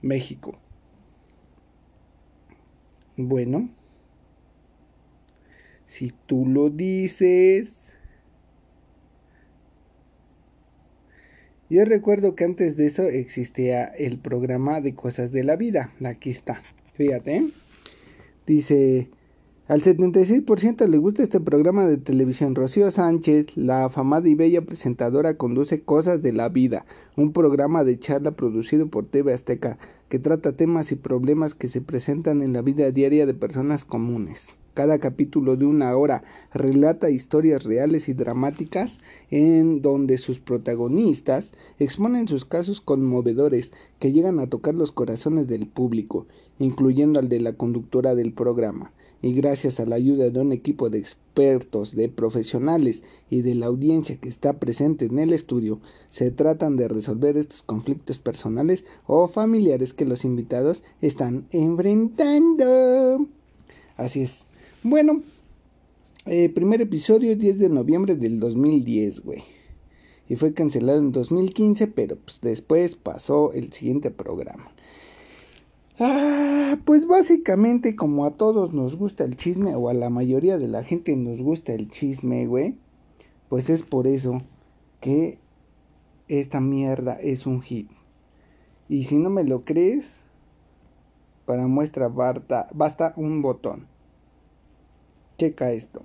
México. 0.00 0.54
Bueno. 3.16 3.68
Si 5.92 6.10
tú 6.24 6.46
lo 6.46 6.70
dices. 6.70 7.92
Yo 11.68 11.84
recuerdo 11.84 12.34
que 12.34 12.44
antes 12.44 12.78
de 12.78 12.86
eso 12.86 13.02
existía 13.02 13.84
el 13.84 14.16
programa 14.16 14.80
de 14.80 14.94
cosas 14.94 15.32
de 15.32 15.44
la 15.44 15.56
vida. 15.56 15.92
Aquí 16.02 16.30
está. 16.30 16.62
Fíjate. 16.94 17.46
Dice, 18.46 19.10
al 19.68 19.82
76% 19.82 20.88
le 20.88 20.96
gusta 20.96 21.22
este 21.22 21.40
programa 21.40 21.86
de 21.86 21.98
televisión. 21.98 22.54
Rocío 22.54 22.90
Sánchez, 22.90 23.58
la 23.58 23.84
afamada 23.84 24.26
y 24.30 24.34
bella 24.34 24.62
presentadora, 24.62 25.36
conduce 25.36 25.82
Cosas 25.82 26.22
de 26.22 26.32
la 26.32 26.48
Vida, 26.48 26.86
un 27.18 27.34
programa 27.34 27.84
de 27.84 27.98
charla 27.98 28.30
producido 28.30 28.86
por 28.86 29.10
TV 29.10 29.34
Azteca 29.34 29.76
que 30.08 30.18
trata 30.18 30.56
temas 30.56 30.90
y 30.90 30.96
problemas 30.96 31.54
que 31.54 31.68
se 31.68 31.82
presentan 31.82 32.40
en 32.40 32.54
la 32.54 32.62
vida 32.62 32.90
diaria 32.92 33.26
de 33.26 33.34
personas 33.34 33.84
comunes. 33.84 34.54
Cada 34.74 34.98
capítulo 34.98 35.58
de 35.58 35.66
una 35.66 35.94
hora 35.94 36.24
relata 36.54 37.10
historias 37.10 37.64
reales 37.64 38.08
y 38.08 38.14
dramáticas 38.14 39.00
en 39.30 39.82
donde 39.82 40.16
sus 40.16 40.40
protagonistas 40.40 41.52
exponen 41.78 42.26
sus 42.26 42.46
casos 42.46 42.80
conmovedores 42.80 43.74
que 43.98 44.12
llegan 44.12 44.38
a 44.40 44.46
tocar 44.46 44.74
los 44.74 44.90
corazones 44.90 45.46
del 45.46 45.66
público, 45.66 46.26
incluyendo 46.58 47.20
al 47.20 47.28
de 47.28 47.40
la 47.40 47.52
conductora 47.52 48.14
del 48.14 48.32
programa. 48.32 48.92
Y 49.20 49.34
gracias 49.34 49.78
a 49.78 49.84
la 49.84 49.96
ayuda 49.96 50.30
de 50.30 50.40
un 50.40 50.52
equipo 50.52 50.88
de 50.88 50.98
expertos, 50.98 51.94
de 51.94 52.08
profesionales 52.08 53.02
y 53.28 53.42
de 53.42 53.54
la 53.54 53.66
audiencia 53.66 54.16
que 54.16 54.30
está 54.30 54.54
presente 54.54 55.04
en 55.04 55.18
el 55.18 55.34
estudio, 55.34 55.80
se 56.08 56.30
tratan 56.30 56.76
de 56.76 56.88
resolver 56.88 57.36
estos 57.36 57.62
conflictos 57.62 58.18
personales 58.18 58.86
o 59.06 59.28
familiares 59.28 59.92
que 59.92 60.06
los 60.06 60.24
invitados 60.24 60.82
están 61.02 61.46
enfrentando. 61.50 63.28
Así 63.96 64.22
es. 64.22 64.46
Bueno, 64.84 65.22
eh, 66.26 66.48
primer 66.48 66.80
episodio 66.80 67.36
10 67.36 67.60
de 67.60 67.68
noviembre 67.68 68.16
del 68.16 68.40
2010, 68.40 69.20
güey. 69.20 69.44
Y 70.28 70.34
fue 70.34 70.54
cancelado 70.54 70.98
en 70.98 71.12
2015, 71.12 71.86
pero 71.86 72.16
pues 72.16 72.40
después 72.40 72.96
pasó 72.96 73.52
el 73.52 73.72
siguiente 73.72 74.10
programa. 74.10 74.72
Ah, 76.00 76.78
pues 76.84 77.06
básicamente 77.06 77.94
como 77.94 78.24
a 78.24 78.32
todos 78.32 78.74
nos 78.74 78.96
gusta 78.96 79.22
el 79.22 79.36
chisme, 79.36 79.76
o 79.76 79.88
a 79.88 79.94
la 79.94 80.10
mayoría 80.10 80.58
de 80.58 80.66
la 80.66 80.82
gente 80.82 81.14
nos 81.14 81.42
gusta 81.42 81.74
el 81.74 81.88
chisme, 81.88 82.48
güey. 82.48 82.74
Pues 83.48 83.70
es 83.70 83.82
por 83.82 84.08
eso 84.08 84.42
que 84.98 85.38
esta 86.26 86.60
mierda 86.60 87.14
es 87.20 87.46
un 87.46 87.62
hit. 87.62 87.88
Y 88.88 89.04
si 89.04 89.18
no 89.18 89.30
me 89.30 89.44
lo 89.44 89.64
crees, 89.64 90.22
para 91.46 91.68
muestra 91.68 92.08
basta, 92.08 92.66
basta 92.74 93.12
un 93.16 93.42
botón. 93.42 93.91
Checa 95.42 95.72
esto. 95.72 96.04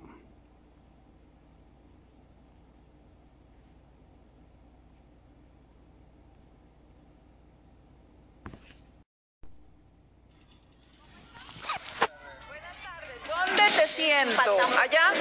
¿Dónde 13.28 13.62
te 13.62 13.86
siento? 13.86 14.58
¿Allá? 14.76 15.12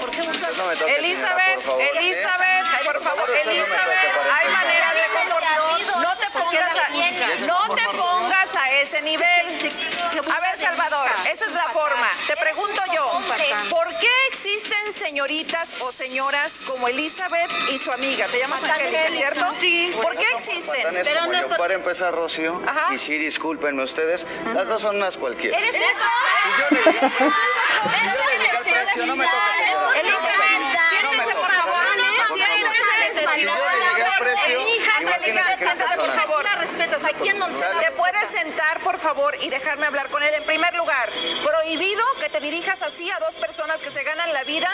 ¿Por 0.00 0.10
qué 0.10 0.22
buscas? 0.22 0.50
Elizabeth, 0.98 1.62
Elizabeth, 1.94 2.66
por 2.84 3.00
favor, 3.00 3.30
Elizabeth, 3.46 4.12
hay 4.40 4.48
maneras 4.50 4.94
de 4.94 5.20
comportarnos. 5.20 5.86
No 6.02 6.16
te 6.16 6.26
pongas 6.32 6.78
a, 6.78 7.46
no 7.46 7.74
te 7.76 7.96
pongas 7.96 8.56
a 8.56 8.72
ese 8.80 9.02
nivel. 9.02 10.01
A 10.14 10.40
ver, 10.40 10.58
Salvador, 10.58 11.10
esa 11.30 11.44
es 11.46 11.52
la 11.52 11.64
forma. 11.72 12.06
Te 12.26 12.36
pregunto 12.36 12.82
yo, 12.94 13.10
¿por 13.70 13.88
qué 13.98 14.10
existen 14.28 14.92
señoritas 14.92 15.76
o 15.80 15.90
señoras 15.90 16.60
como 16.66 16.88
Elizabeth 16.88 17.50
y 17.70 17.78
su 17.78 17.90
amiga? 17.92 18.26
¿Te 18.26 18.38
llamas 18.38 18.62
Angélica, 18.62 19.08
cierto? 19.10 19.54
Sí. 19.58 19.90
¿Por 20.00 20.14
qué 20.16 20.26
existen? 20.36 20.86
Pero 20.92 21.20
como 21.20 21.32
no 21.32 21.38
es 21.38 21.42
yo. 21.42 21.48
por- 21.48 21.56
Para 21.56 21.74
empezar, 21.74 22.12
Rocío, 22.14 22.60
Ajá. 22.66 22.92
y 22.94 22.98
sí, 22.98 23.16
discúlpenme 23.18 23.82
ustedes, 23.82 24.26
las 24.54 24.68
dos 24.68 24.82
son 24.82 24.96
unas 24.96 25.16
cualquiera. 25.16 25.56
¿Eres 25.58 25.72
Si 25.72 25.78
yo 25.78 25.86
le 26.70 26.92
digo 26.92 27.00
al 27.02 27.10
precio, 27.12 27.32
si 27.32 28.06
yo 28.06 28.26
le 28.26 28.38
digo 28.44 28.60
precio, 28.62 29.06
no 29.06 29.16
me 29.16 29.24
toques. 29.24 30.00
Elizabeth, 30.00 30.78
siéntese, 30.90 31.34
por 31.36 31.52
favor. 31.54 31.86
Siéntese. 32.34 33.34
Si 33.34 33.42
yo 33.44 33.52
le 33.54 34.10
precio, 34.18 34.58
que 35.56 35.71
respetas. 36.92 37.14
Aquí 37.14 37.28
en 37.28 37.38
donde 37.38 37.58
se 37.58 37.64
¿Te 37.64 37.90
puedes 37.92 38.28
sentar, 38.30 38.80
por 38.82 38.98
favor, 38.98 39.36
y 39.40 39.48
dejarme 39.50 39.86
hablar 39.86 40.08
con 40.10 40.22
él? 40.22 40.32
En 40.34 40.44
primer 40.44 40.74
lugar, 40.74 41.10
prohibido 41.42 42.02
que 42.20 42.28
te 42.28 42.40
dirijas 42.40 42.82
así 42.82 43.10
a 43.10 43.18
dos 43.18 43.36
personas 43.36 43.80
que 43.82 43.90
se 43.90 44.02
ganan 44.04 44.32
la 44.32 44.44
vida 44.44 44.68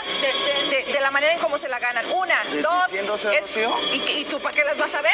de, 0.70 0.92
de 0.92 1.00
la 1.00 1.10
manera 1.10 1.32
en 1.32 1.38
cómo 1.40 1.58
se 1.58 1.68
la 1.68 1.78
ganan. 1.78 2.04
Una, 2.12 2.36
dos. 2.62 2.92
Rocío. 3.40 3.74
¿y, 3.92 4.00
qué- 4.00 4.12
¿Y 4.18 4.24
tú 4.24 4.40
para 4.40 4.54
qué 4.56 4.64
las 4.64 4.76
vas 4.76 4.94
a 4.94 5.02
ver? 5.02 5.12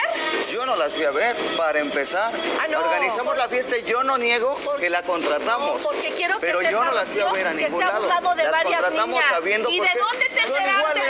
Yo 0.50 0.64
no 0.66 0.76
las 0.76 0.94
fui 0.94 1.04
a 1.04 1.10
ver, 1.10 1.36
para 1.56 1.78
empezar. 1.80 2.32
Ah, 2.60 2.66
no. 2.68 2.80
Organizamos 2.80 3.36
la 3.36 3.48
fiesta 3.48 3.76
y 3.76 3.82
yo 3.84 4.02
no 4.04 4.18
niego 4.18 4.56
que 4.78 4.90
la 4.90 5.02
contratamos. 5.02 5.70
No, 5.82 5.88
porque 5.88 6.08
quiero 6.12 6.34
que 6.38 6.46
Pero 6.46 6.62
yo 6.62 6.84
no 6.84 6.92
las 6.92 7.08
fui 7.08 7.20
a 7.20 7.32
ver 7.32 7.46
a 7.48 7.52
ningún 7.52 7.78
se 7.78 7.84
ha 7.84 7.88
lado. 7.88 8.02
hablado 8.04 8.34
de 8.34 8.42
las 8.44 8.52
varias 8.52 8.80
contratamos 8.80 9.08
niñas. 9.20 9.30
sabiendo 9.30 9.68
¿Y 9.70 9.80
de 9.80 9.90
dónde 9.98 10.26
te 10.28 10.40
enteraste 10.40 11.00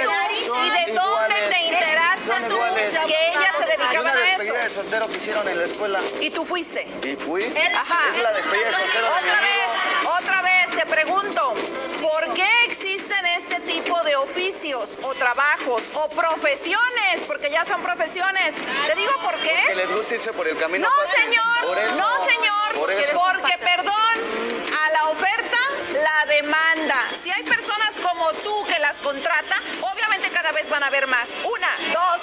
tú? 0.49 0.55
¿Y 0.57 0.71
de 0.71 0.93
dónde 0.93 1.35
te 1.35 1.69
enteraste 1.69 2.04
Son 2.25 2.43
tú 2.49 2.55
iguales. 2.55 2.91
que 3.07 3.29
ellas 3.31 3.55
se 3.59 3.67
dedicaban 3.67 4.01
una 4.01 4.11
a 4.11 4.15
despedida 4.17 4.53
de 4.61 4.67
eso? 4.67 4.75
soltero 4.81 5.07
que 5.09 5.17
hicieron 5.17 5.49
en 5.49 5.59
la 5.59 5.65
escuela. 5.65 6.01
¿Y 6.21 6.31
tú 6.31 6.45
fuiste? 6.45 6.87
Y 7.05 7.17
fui. 7.17 7.43
Ajá. 7.75 7.99
Es 8.17 8.23
la 8.23 8.33
despedida 8.33 8.67
de 8.67 8.73
soltero 8.73 9.07
de 9.07 9.23
mi 9.23 9.29
Otra 9.29 9.39
amigo. 9.39 9.53
vez, 9.53 10.23
otra 10.23 10.43
vez 10.43 10.71
te 10.77 10.87
pregunto, 10.87 11.55
¿por 12.03 12.33
qué 12.35 12.49
existen 12.65 13.27
este 13.27 13.61
tipo 13.61 14.03
de 14.05 14.17
oficios 14.17 14.99
o 15.03 15.15
trabajos 15.15 15.91
o 15.95 16.09
profesiones? 16.09 17.21
Porque 17.27 17.51
ya 17.51 17.65
son 17.65 17.83
profesiones. 17.83 18.55
Te 18.87 18.95
digo 18.95 19.13
por 19.23 19.37
Que 19.41 19.53
qué. 19.69 19.75
les 19.75 19.91
gusta 19.93 20.15
irse 20.15 20.33
por 20.33 20.49
el 20.49 20.57
camino 20.59 20.89
No, 20.89 21.07
fácil. 21.07 21.23
señor, 21.25 21.67
Por 21.67 21.79
eso. 21.79 21.95
no, 21.97 22.25
señor. 22.25 22.73
Por 22.75 22.91
eso. 22.91 23.13
Porque, 23.21 23.59
perdón, 23.59 24.73
a 24.87 24.91
la 24.91 25.09
oferta, 25.09 25.59
la 25.93 26.27
demanda. 26.33 27.01
Si 27.23 27.31
hay 27.31 27.43
personas 27.43 27.95
como 28.03 28.33
tú 28.35 28.65
que 28.67 28.79
las 28.79 29.01
contrata, 29.01 29.57
obviamente 29.81 30.04
cada 30.45 30.53
vez 30.61 30.69
van 30.69 30.83
a 30.83 30.89
haber 30.89 31.07
más. 31.07 31.35
Una, 31.43 31.69
dos, 31.95 32.21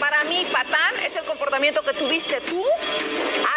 para 0.00 0.24
mí, 0.24 0.48
patán, 0.50 0.96
es 1.04 1.14
el 1.16 1.24
comportamiento 1.26 1.82
que 1.82 1.92
tuviste 1.92 2.40
tú 2.40 2.64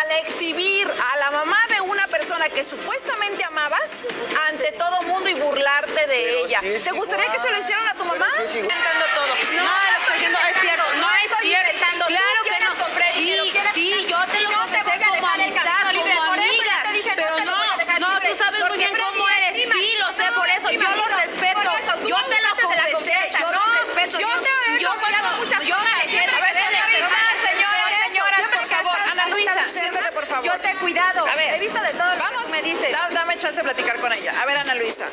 al 0.02 0.12
exhibir 0.28 0.92
a 1.14 1.18
la 1.20 1.32
mamá 1.32 1.56
de 1.70 1.80
una 1.80 2.06
persona 2.08 2.50
que 2.50 2.66
supuestamente 2.66 3.46
amabas 3.46 4.06
ante 4.50 4.74
todo 4.74 5.04
mundo 5.04 5.30
y 5.30 5.36
burlarte 5.36 5.94
de 5.94 6.08
Pero 6.08 6.46
ella. 6.46 6.60
sí 6.60 6.68
es 6.68 6.84
¿Te 6.84 6.92
gustaría 6.92 7.24
igual. 7.28 7.38
que 7.42 7.48
se 7.48 7.54
lo 7.54 7.60
hicieran 7.62 7.88
a 7.88 7.94
tu 7.94 8.04
mamá? 8.04 8.28
sí 8.36 8.44
es 8.44 8.56
inventando 8.56 9.06
todo. 9.16 9.28
No, 9.56 9.64
lo 9.64 9.96
que 9.96 10.02
estoy 10.02 10.14
diciendo 10.16 10.40
es 10.54 10.60
cierto. 10.60 10.84
No 11.00 11.10
es 11.16 11.24
estoy 11.32 11.48
cierto. 11.48 12.06
Claro 12.06 12.44
que 12.44 12.60
no. 12.66 12.74
Freddy, 12.94 13.14
Sí, 13.14 13.54
sí, 13.74 14.06
yo 14.10 14.18
te 14.30 14.42
lo 14.42 14.52
confesé 14.52 14.84
voy 14.84 14.92
a 15.02 15.08
como 15.08 15.16
dejar 15.16 15.40
el 15.40 15.44
amistad, 15.46 15.64
camino 15.82 16.04
libre. 16.04 16.16
como 16.18 16.28
Por 16.28 16.38
eso 16.40 16.52
amiga. 16.52 16.74
yo 16.76 16.90
te 16.90 16.94
dije, 16.98 17.10
no 17.10 17.16
Pero 17.24 17.36
te 17.38 17.46
no, 17.46 17.52
voy 17.56 17.68
a 17.72 17.78
dejar 17.78 18.00
no, 18.02 18.10
libre. 18.20 18.30
tú 18.30 18.36
sabes 18.44 18.54
muy 18.60 18.62
Porque 18.68 18.78
bien 18.84 18.90
Freddy 18.96 19.04
cómo 19.08 19.30
es 19.30 19.38
eres. 19.38 19.52
prima. 19.54 19.76
Sí, 19.76 19.96
lo 19.98 20.08
sé, 20.14 20.26
No, 20.28 20.34
por 20.36 20.50
es 20.50 20.58
eso 20.60 20.68
prima. 20.68 20.84
yo 20.84 20.96
lo 20.98 21.04
Por 21.04 21.12
respeto. 21.16 21.62
eso, 21.64 21.94
tú 22.04 22.08
Yo 22.10 22.18
no 22.18 22.26
te 22.28 22.42
lo 22.42 22.50
gustaste 22.50 22.68
de 22.68 22.76
la 22.76 22.92
confesé. 22.92 22.94
confianza, 22.94 23.40
Yo 23.40 23.52
no. 23.52 23.64
lo 23.64 23.74
respeto. 23.74 24.20
Yo 24.20 24.28
te 24.44 24.50
he 24.76 24.80
yo 24.84 24.90
confiado 24.90 25.30
muchas 25.38 25.62
yo 25.64 25.76
cosas. 25.76 25.96
me 25.98 26.06
quiero 26.12 26.34
A 26.36 26.40
ver, 26.44 26.54
defender 26.54 26.82
a 26.84 26.88
mi 26.88 26.94
señoras, 26.94 27.12
madre. 27.24 27.50
señoras, 27.50 27.88
Pero 27.88 28.04
señoras, 28.04 28.36
siempre 28.38 28.58
por 28.60 28.68
que 28.68 28.76
favor. 28.76 28.98
estás 28.98 29.12
Ana 29.14 29.26
Luisa, 29.30 29.54
cerca, 29.54 29.70
siéntate, 29.70 30.12
por 30.12 30.26
favor. 30.28 30.46
Yo 30.46 30.54
te 30.60 30.70
he 30.70 30.76
cuidado. 30.76 31.20
A 31.28 31.36
ver. 31.36 31.50
He 31.56 31.60
visto 31.60 31.80
de 31.82 31.94
todo 31.94 32.12
lo 32.14 32.20
Vamos, 32.24 32.44
que 32.44 32.50
me 32.52 32.62
dices. 32.62 32.92
da- 32.92 33.10
dame 33.12 33.33
chance 33.44 33.58
de 33.58 33.64
platicar 33.64 34.00
con 34.00 34.14
ella. 34.14 34.34
A 34.42 34.46
ver, 34.46 34.58
Ana 34.58 34.74
Luisa, 34.76 35.06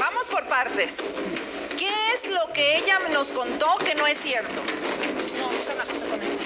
vamos 0.00 0.26
por 0.26 0.44
partes. 0.46 1.04
¿Qué 1.78 1.88
es 2.14 2.26
lo 2.26 2.52
que 2.52 2.78
ella 2.78 2.98
nos 3.12 3.28
contó 3.28 3.78
que 3.78 3.94
no 3.94 4.08
es 4.08 4.18
cierto? 4.18 4.60
No, 5.38 5.52
nunca 5.52 5.74
me 5.76 5.82
acosté 5.82 6.06
con 6.08 6.20
él. 6.20 6.38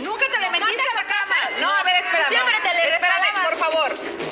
¿Nunca 0.00 0.24
te 0.32 0.40
le 0.40 0.50
metiste 0.50 0.82
a 0.92 0.94
la 0.94 1.04
cama? 1.04 1.34
No, 1.60 1.70
a 1.70 1.82
ver, 1.82 1.96
espérame. 2.02 2.28
Siempre 2.28 2.54
te 2.62 2.74
le 2.74 2.88
Espérame, 2.88 3.44
por 3.44 3.58
favor. 3.58 3.90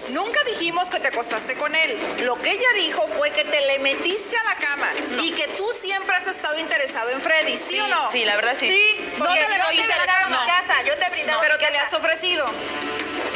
Nunca 0.08 0.42
dijimos 0.44 0.88
que 0.88 1.00
te 1.00 1.08
acostaste 1.08 1.54
con 1.54 1.74
él. 1.74 1.98
Lo 2.20 2.40
que 2.40 2.52
ella 2.52 2.68
dijo 2.76 3.06
fue 3.08 3.30
que 3.32 3.44
te 3.44 3.60
le 3.66 3.78
metiste 3.80 4.34
a 4.38 4.44
la 4.44 4.54
cama 4.56 4.88
y 5.22 5.32
que 5.32 5.48
tú 5.48 5.70
siempre 5.74 6.16
has 6.16 6.26
estado 6.28 6.58
interesado 6.58 7.10
en 7.10 7.20
Freddy, 7.20 7.58
¿sí, 7.58 7.64
Sí, 7.74 7.80
o 7.80 7.88
no? 7.88 8.10
sí, 8.10 8.24
la 8.24 8.36
verdad 8.36 8.56
sí. 8.58 8.68
Sí, 8.68 9.12
no 9.18 9.26
te 9.26 9.40
le 9.40 9.58
metiste 9.58 9.86
te 9.86 9.92
a 9.92 9.98
la 9.98 10.06
cama. 10.06 10.40
mi 10.40 10.46
casa, 10.46 10.82
yo 10.86 10.96
te 10.96 11.10
brindaba 11.10 11.42
Pero 11.42 11.58
mi 11.58 11.64
te 11.64 11.70
le 11.72 11.78
has 11.78 11.92
ofrecido. 11.92 12.46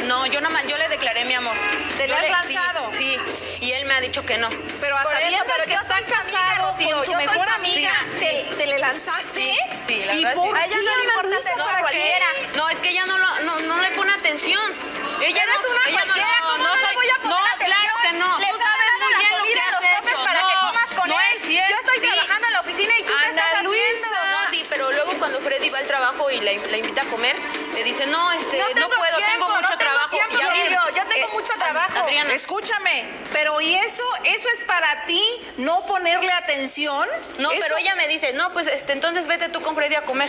No, 0.08 0.24
yo 0.26 0.40
nada 0.40 0.52
más, 0.52 0.64
yo 0.66 0.76
le 0.78 0.88
declaré 0.88 1.24
mi 1.26 1.34
amor. 1.34 1.54
¿Te 1.96 2.08
lo 2.08 2.14
has 2.14 2.22
le- 2.22 2.30
lanzado? 2.30 2.90
Sí, 2.96 3.16
sí, 3.36 3.66
y 3.66 3.72
él 3.72 3.84
me 3.84 3.94
ha 3.94 4.00
dicho 4.00 4.24
que 4.24 4.38
no. 4.38 4.48
Pero 4.80 4.96
a 4.96 5.04
sabiendas 5.04 5.44
que 5.66 5.74
está 5.74 5.86
soy 5.86 6.02
amiga, 6.02 6.16
casado 6.22 6.72
Rocío, 6.72 6.96
con 6.96 7.04
tu 7.04 7.12
soy 7.12 7.26
mejor 7.26 7.48
amiga, 7.50 7.90
amiga. 8.00 8.18
¿te, 8.18 8.56
te 8.56 8.66
le 8.66 8.78
lanzaste? 8.78 9.40
Sí, 9.40 9.56
sí, 9.86 10.04
la 10.06 10.14
¿Y 10.14 10.24
verdad 10.24 10.34
por 10.34 10.48
sí. 10.56 10.64
Qué, 10.70 10.76
no 10.76 11.02
importa 11.02 11.28
Luisa, 11.28 11.50
tener 11.50 11.66
para 11.66 11.80
cualquiera. 11.80 12.26
qué? 12.34 12.56
No, 12.56 12.68
es 12.70 12.78
que 12.78 12.88
ella 12.88 13.04
no, 13.06 13.18
lo- 13.18 13.40
no, 13.40 13.60
no 13.60 13.82
le 13.82 13.90
pone 13.90 14.12
atención. 14.12 14.72
Ella 15.20 15.42
Eres 15.42 15.54
no, 15.62 15.70
una 15.72 15.80
ella 15.88 15.90
no, 15.90 16.04
cualquiera, 16.14 16.28
no, 16.40 16.46
¿cómo 16.52 16.58
no, 16.58 16.68
no 16.68 16.76
le 16.76 16.86
soy- 16.86 16.94
voy 16.96 17.08
a 17.08 17.14
poner 17.18 17.28
no, 17.28 17.36
atención? 17.36 17.66
claro 17.68 17.92
que 18.02 18.12
no. 18.18 18.38
Le 18.38 18.46
Tú 18.48 18.58
sabes 18.58 18.86
muy 18.98 19.12
la 19.12 19.18
bien 19.18 19.32
lo 19.38 19.44
que 19.80 19.86
has 19.88 20.06
hecho. 20.06 20.24
para 20.24 20.40
no, 20.40 20.48
que 20.48 20.54
comas 20.54 20.88
con 20.96 21.08
no 21.10 21.20
él. 21.20 21.26
es 21.36 21.42
cierto. 21.46 21.70
Yo 21.70 21.76
estoy 21.84 21.98
sí. 22.00 22.06
trabajando 22.16 22.46
en 22.46 22.52
la 22.54 22.60
oficina 22.60 22.92
y 22.98 23.02
tú 23.02 23.12
Ana 23.12 23.28
estás 23.28 23.62
Luisa. 23.62 24.08
No, 24.32 24.50
sí, 24.52 24.64
pero 24.70 24.92
luego 24.92 25.12
cuando 25.18 25.40
Freddy 25.40 25.68
va 25.68 25.78
al 25.80 25.86
trabajo 25.86 26.30
y 26.30 26.40
la, 26.40 26.52
la 26.70 26.76
invita 26.78 27.02
a 27.02 27.04
comer, 27.06 27.36
le 27.74 27.84
dice, 27.84 28.06
no, 28.06 28.32
este, 28.32 28.58
no, 28.74 28.88
puedo, 28.88 29.16
tengo 29.18 29.48
no 29.48 29.54
mucho 29.56 29.66
tengo 29.68 29.78
trabajo. 29.78 30.10
tiempo, 30.10 30.38
Ya 30.38 30.48
ves, 30.48 30.64
Rocío, 30.76 31.02
yo 31.02 31.08
tengo 31.08 31.14
eh, 31.14 31.17
mucho 31.34 31.52
trabajo. 31.58 31.98
Adriana, 32.04 32.32
Escúchame, 32.34 33.04
pero 33.32 33.60
¿y 33.60 33.74
eso? 33.74 34.02
¿Eso 34.24 34.48
es 34.56 34.64
para 34.64 35.04
ti 35.06 35.20
no 35.58 35.84
ponerle 35.86 36.30
atención? 36.32 37.06
no, 37.40 37.50
Eso- 37.50 37.60
pero 37.62 37.78
ella 37.78 37.94
me 37.96 38.08
dice, 38.08 38.32
no, 38.34 38.52
pues 38.52 38.66
este, 38.66 38.92
entonces 38.92 39.26
vete 39.26 39.48
tú 39.48 39.60
con 39.60 39.74
Freddy 39.74 39.94
a 39.94 40.02
comer. 40.04 40.28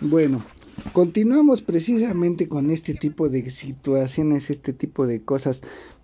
Bueno, 0.00 0.42
continuamos 0.92 1.62
precisamente 1.62 2.48
con 2.48 2.70
este 2.70 2.94
tipo 2.94 3.28
de 3.28 3.50
situaciones, 3.50 4.50
este 4.50 4.72
tipo 4.72 5.06
de 5.06 5.22
cosas, 5.24 5.62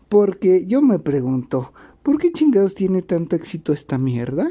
porque 0.09 0.65
yo 0.67 0.83
me 0.83 0.99
pregunto, 0.99 1.73
¿por 2.03 2.19
qué 2.19 2.33
chingados 2.33 2.75
tiene 2.75 3.03
tanto 3.03 3.37
éxito 3.37 3.73
esta 3.73 3.99
mierda? 3.99 4.49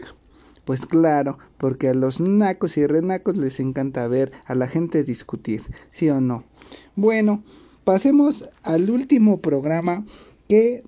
Pues 0.66 0.86
claro, 0.86 1.38
porque 1.58 1.90
a 1.90 1.94
los 1.94 2.22
nacos 2.22 2.78
y 2.78 2.88
renacos 2.88 3.36
les 3.36 3.60
encanta 3.60 4.08
ver 4.08 4.32
a 4.46 4.56
la 4.56 4.68
gente 4.70 5.04
discutir, 5.04 5.62
¿sí 5.92 6.10
o 6.10 6.22
no? 6.22 6.46
Bueno, 6.96 7.44
pasemos 7.84 8.50
al 8.64 8.90
último 8.90 9.42
programa 9.42 10.06
que 10.48 10.84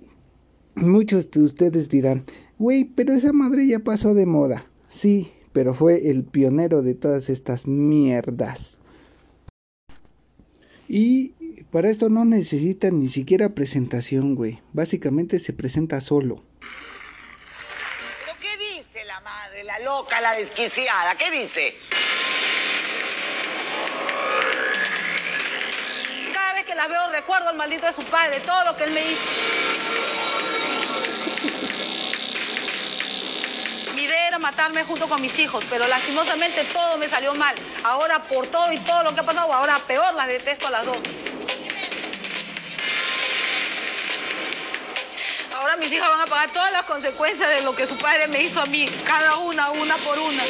muchos 0.75 1.31
de 1.31 1.43
ustedes 1.43 1.89
dirán, 1.89 2.25
güey, 2.57 2.85
pero 2.85 3.13
esa 3.13 3.33
madre 3.33 3.67
ya 3.67 3.79
pasó 3.79 4.13
de 4.13 4.25
moda. 4.25 4.65
Sí, 4.87 5.31
pero 5.53 5.73
fue 5.73 6.09
el 6.09 6.23
pionero 6.23 6.81
de 6.81 6.95
todas 6.95 7.29
estas 7.29 7.67
mierdas. 7.67 8.79
Y 10.87 11.33
para 11.71 11.89
esto 11.89 12.09
no 12.09 12.25
necesita 12.25 12.91
ni 12.91 13.09
siquiera 13.09 13.55
presentación, 13.55 14.35
güey. 14.35 14.61
Básicamente 14.73 15.39
se 15.39 15.53
presenta 15.53 15.99
solo. 15.99 16.43
¿Pero 18.21 18.37
qué 18.41 18.77
dice 18.77 19.03
la 19.05 19.19
madre, 19.21 19.63
la 19.63 19.79
loca, 19.79 20.21
la 20.21 20.35
desquiciada? 20.35 21.15
¿Qué 21.17 21.31
dice? 21.37 21.73
Que 26.75 26.81
la 26.81 26.87
veo 26.87 27.09
recuerdo 27.09 27.49
al 27.49 27.55
maldito 27.55 27.85
de 27.85 27.93
su 27.93 28.03
padre, 28.03 28.39
todo 28.41 28.65
lo 28.65 28.75
que 28.75 28.83
él 28.83 28.91
me 28.91 28.99
hizo. 28.99 29.21
Mi 33.95 34.03
idea 34.03 34.27
era 34.27 34.39
matarme 34.39 34.83
junto 34.83 35.07
con 35.07 35.21
mis 35.21 35.39
hijos, 35.39 35.63
pero 35.69 35.87
lastimosamente 35.87 36.65
todo 36.65 36.97
me 36.97 37.07
salió 37.07 37.33
mal. 37.33 37.55
Ahora 37.83 38.19
por 38.19 38.47
todo 38.47 38.73
y 38.73 38.77
todo 38.79 39.03
lo 39.03 39.13
que 39.13 39.21
ha 39.21 39.23
pasado, 39.23 39.53
ahora 39.53 39.79
peor 39.87 40.13
las 40.15 40.27
detesto 40.27 40.67
a 40.67 40.71
las 40.71 40.85
dos. 40.85 40.97
Ahora 45.57 45.77
mis 45.77 45.91
hijas 45.93 46.09
van 46.09 46.21
a 46.21 46.25
pagar 46.25 46.49
todas 46.49 46.73
las 46.73 46.83
consecuencias 46.83 47.49
de 47.49 47.61
lo 47.61 47.73
que 47.73 47.87
su 47.87 47.97
padre 47.97 48.27
me 48.27 48.41
hizo 48.41 48.59
a 48.59 48.65
mí, 48.65 48.85
cada 49.07 49.37
una, 49.37 49.71
una 49.71 49.95
por 49.97 50.19
una. 50.19 50.43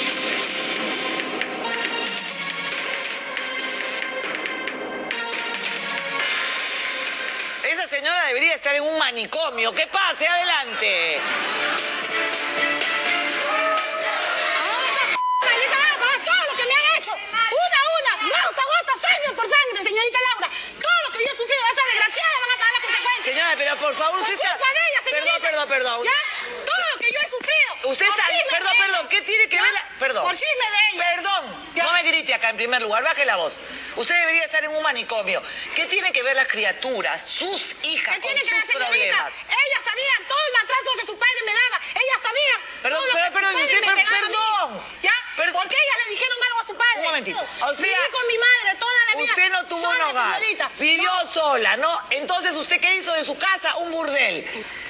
He 21.26 21.36
sufrido, 21.36 21.62
esa 21.72 21.86
desgraciada 21.92 22.36
van 22.42 22.52
a 22.52 22.58
pagar 22.58 22.74
las 22.74 22.84
consecuencias. 22.86 23.26
Señora, 23.26 23.54
pero 23.58 23.78
por 23.78 23.96
favor, 23.96 24.20
usted 24.20 24.38
Por 24.38 24.46
está... 24.46 24.58
de 24.58 24.82
ella, 24.90 25.02
señorita. 25.04 25.40
Perdón, 25.40 25.42
perdón, 25.42 25.68
perdón. 25.70 26.04
¿Ya? 26.06 26.20
Todo 26.66 26.84
lo 26.94 27.00
que 27.00 27.12
yo 27.12 27.20
he 27.20 27.30
sufrido. 27.30 27.70
Usted 27.92 28.06
Por 28.06 28.20
está... 28.20 28.26
Perdón, 28.50 28.74
perdón. 28.78 29.08
¿Qué 29.10 29.22
tiene 29.22 29.50
que 29.50 29.56
¿Ya? 29.56 29.64
ver 29.64 29.74
la... 29.74 29.90
Perdón. 30.00 30.24
Por 30.24 30.34
chisme 30.36 30.68
de 30.72 30.80
ella. 30.94 31.16
Perdón. 31.16 31.44
¿Ya? 31.76 31.84
No 31.84 31.94
me 31.94 32.04
grite 32.04 32.34
acá 32.34 32.50
en 32.50 32.58
primer 32.58 32.82
lugar. 32.82 33.04
Baje 33.04 33.26
la 33.26 33.36
voz. 33.38 33.54
Usted 33.96 34.16
debería 34.20 34.44
estar 34.46 34.64
en 34.64 34.72
un 34.76 34.82
manicomio. 34.84 35.42
¿Qué 35.76 35.86
tienen 35.86 36.12
que 36.14 36.22
ver 36.24 36.36
las 36.36 36.48
criaturas, 36.48 37.26
sus 37.28 37.76
hijas, 37.84 38.16
¿Qué 38.16 38.22
con 38.22 38.32
tiene 38.32 38.42
que 38.48 38.56
ver, 38.56 38.66
señorita? 38.68 38.88
problemas? 38.88 39.34
Ellas 39.48 39.82
sabían 39.86 40.28
todo 40.28 40.40
el 40.48 40.54
maltrato 40.54 40.90
que 41.00 41.06
su 41.06 41.18
padre 41.18 41.40
me 41.46 41.54
daba. 41.54 41.82
Ellas 41.96 42.20
sabían. 42.22 42.62
Perdón, 42.84 43.00
todo 43.00 43.08
lo 43.08 43.14
pero- 43.14 43.26
que 43.26 43.28
su 43.28 43.34
perdón, 43.34 43.54
padre 43.54 43.66
usted- 43.66 43.80
me 43.80 43.86
per- 43.88 43.96
pegaba 43.96 44.18
a 44.18 44.22
mí. 44.22 44.28
perdón. 44.36 44.84
¿Ya? 45.02 45.14
Perdón. 45.38 45.54
Porque 45.62 45.76
ellas 45.76 45.98
le 46.06 46.10
dijeron 46.12 46.38
algo 46.44 46.60
a 46.60 46.66
su 46.66 46.76
padre. 46.76 46.94
Un 46.98 47.04
momentito. 47.04 47.40
O 47.62 47.68
sea, 47.74 47.76
Viví 47.78 48.12
con 48.12 48.28
mi 48.28 48.38
madre 48.38 48.76
toda 48.80 49.06
la 49.06 49.16
vida. 49.16 49.30
Usted 49.32 49.50
no 49.52 49.64
tuvo 49.66 49.78
un 49.90 49.96
sola, 49.96 50.08
hogar. 50.10 50.40
señorita. 50.40 50.72
Vivió 50.78 51.12
No. 51.24 51.32
sola, 51.32 51.78
¿no? 51.78 52.02
Entonces, 52.12 52.54
¿usted 52.54 52.80
qué 52.82 52.96
hizo 52.96 53.12
de 53.14 53.24
su 53.26 53.38
casa? 53.38 53.76
Un 53.78 53.92
burdel. 53.92 54.46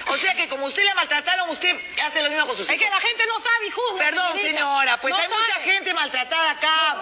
O 0.07 0.17
sea 0.17 0.35
que 0.35 0.47
como 0.47 0.65
usted 0.65 0.83
la 0.85 0.93
maltrataron, 0.95 1.49
usted 1.49 1.75
hace 2.03 2.21
lo 2.21 2.29
mismo 2.29 2.45
con 2.47 2.55
sus 2.57 2.69
Es 2.69 2.75
hijos. 2.75 2.85
que 2.85 2.89
la 2.91 2.99
gente 3.01 3.23
no 3.25 3.39
sabe 3.39 3.67
y 3.67 3.71
juzga. 3.71 4.05
Perdón, 4.05 4.27
señorita. 4.33 4.49
señora, 4.57 5.01
pues 5.01 5.13
No 5.13 5.19
hay 5.19 5.27
mucha 5.27 5.53
gente 5.61 5.93
maltratada 5.93 6.51
acá, 6.51 6.97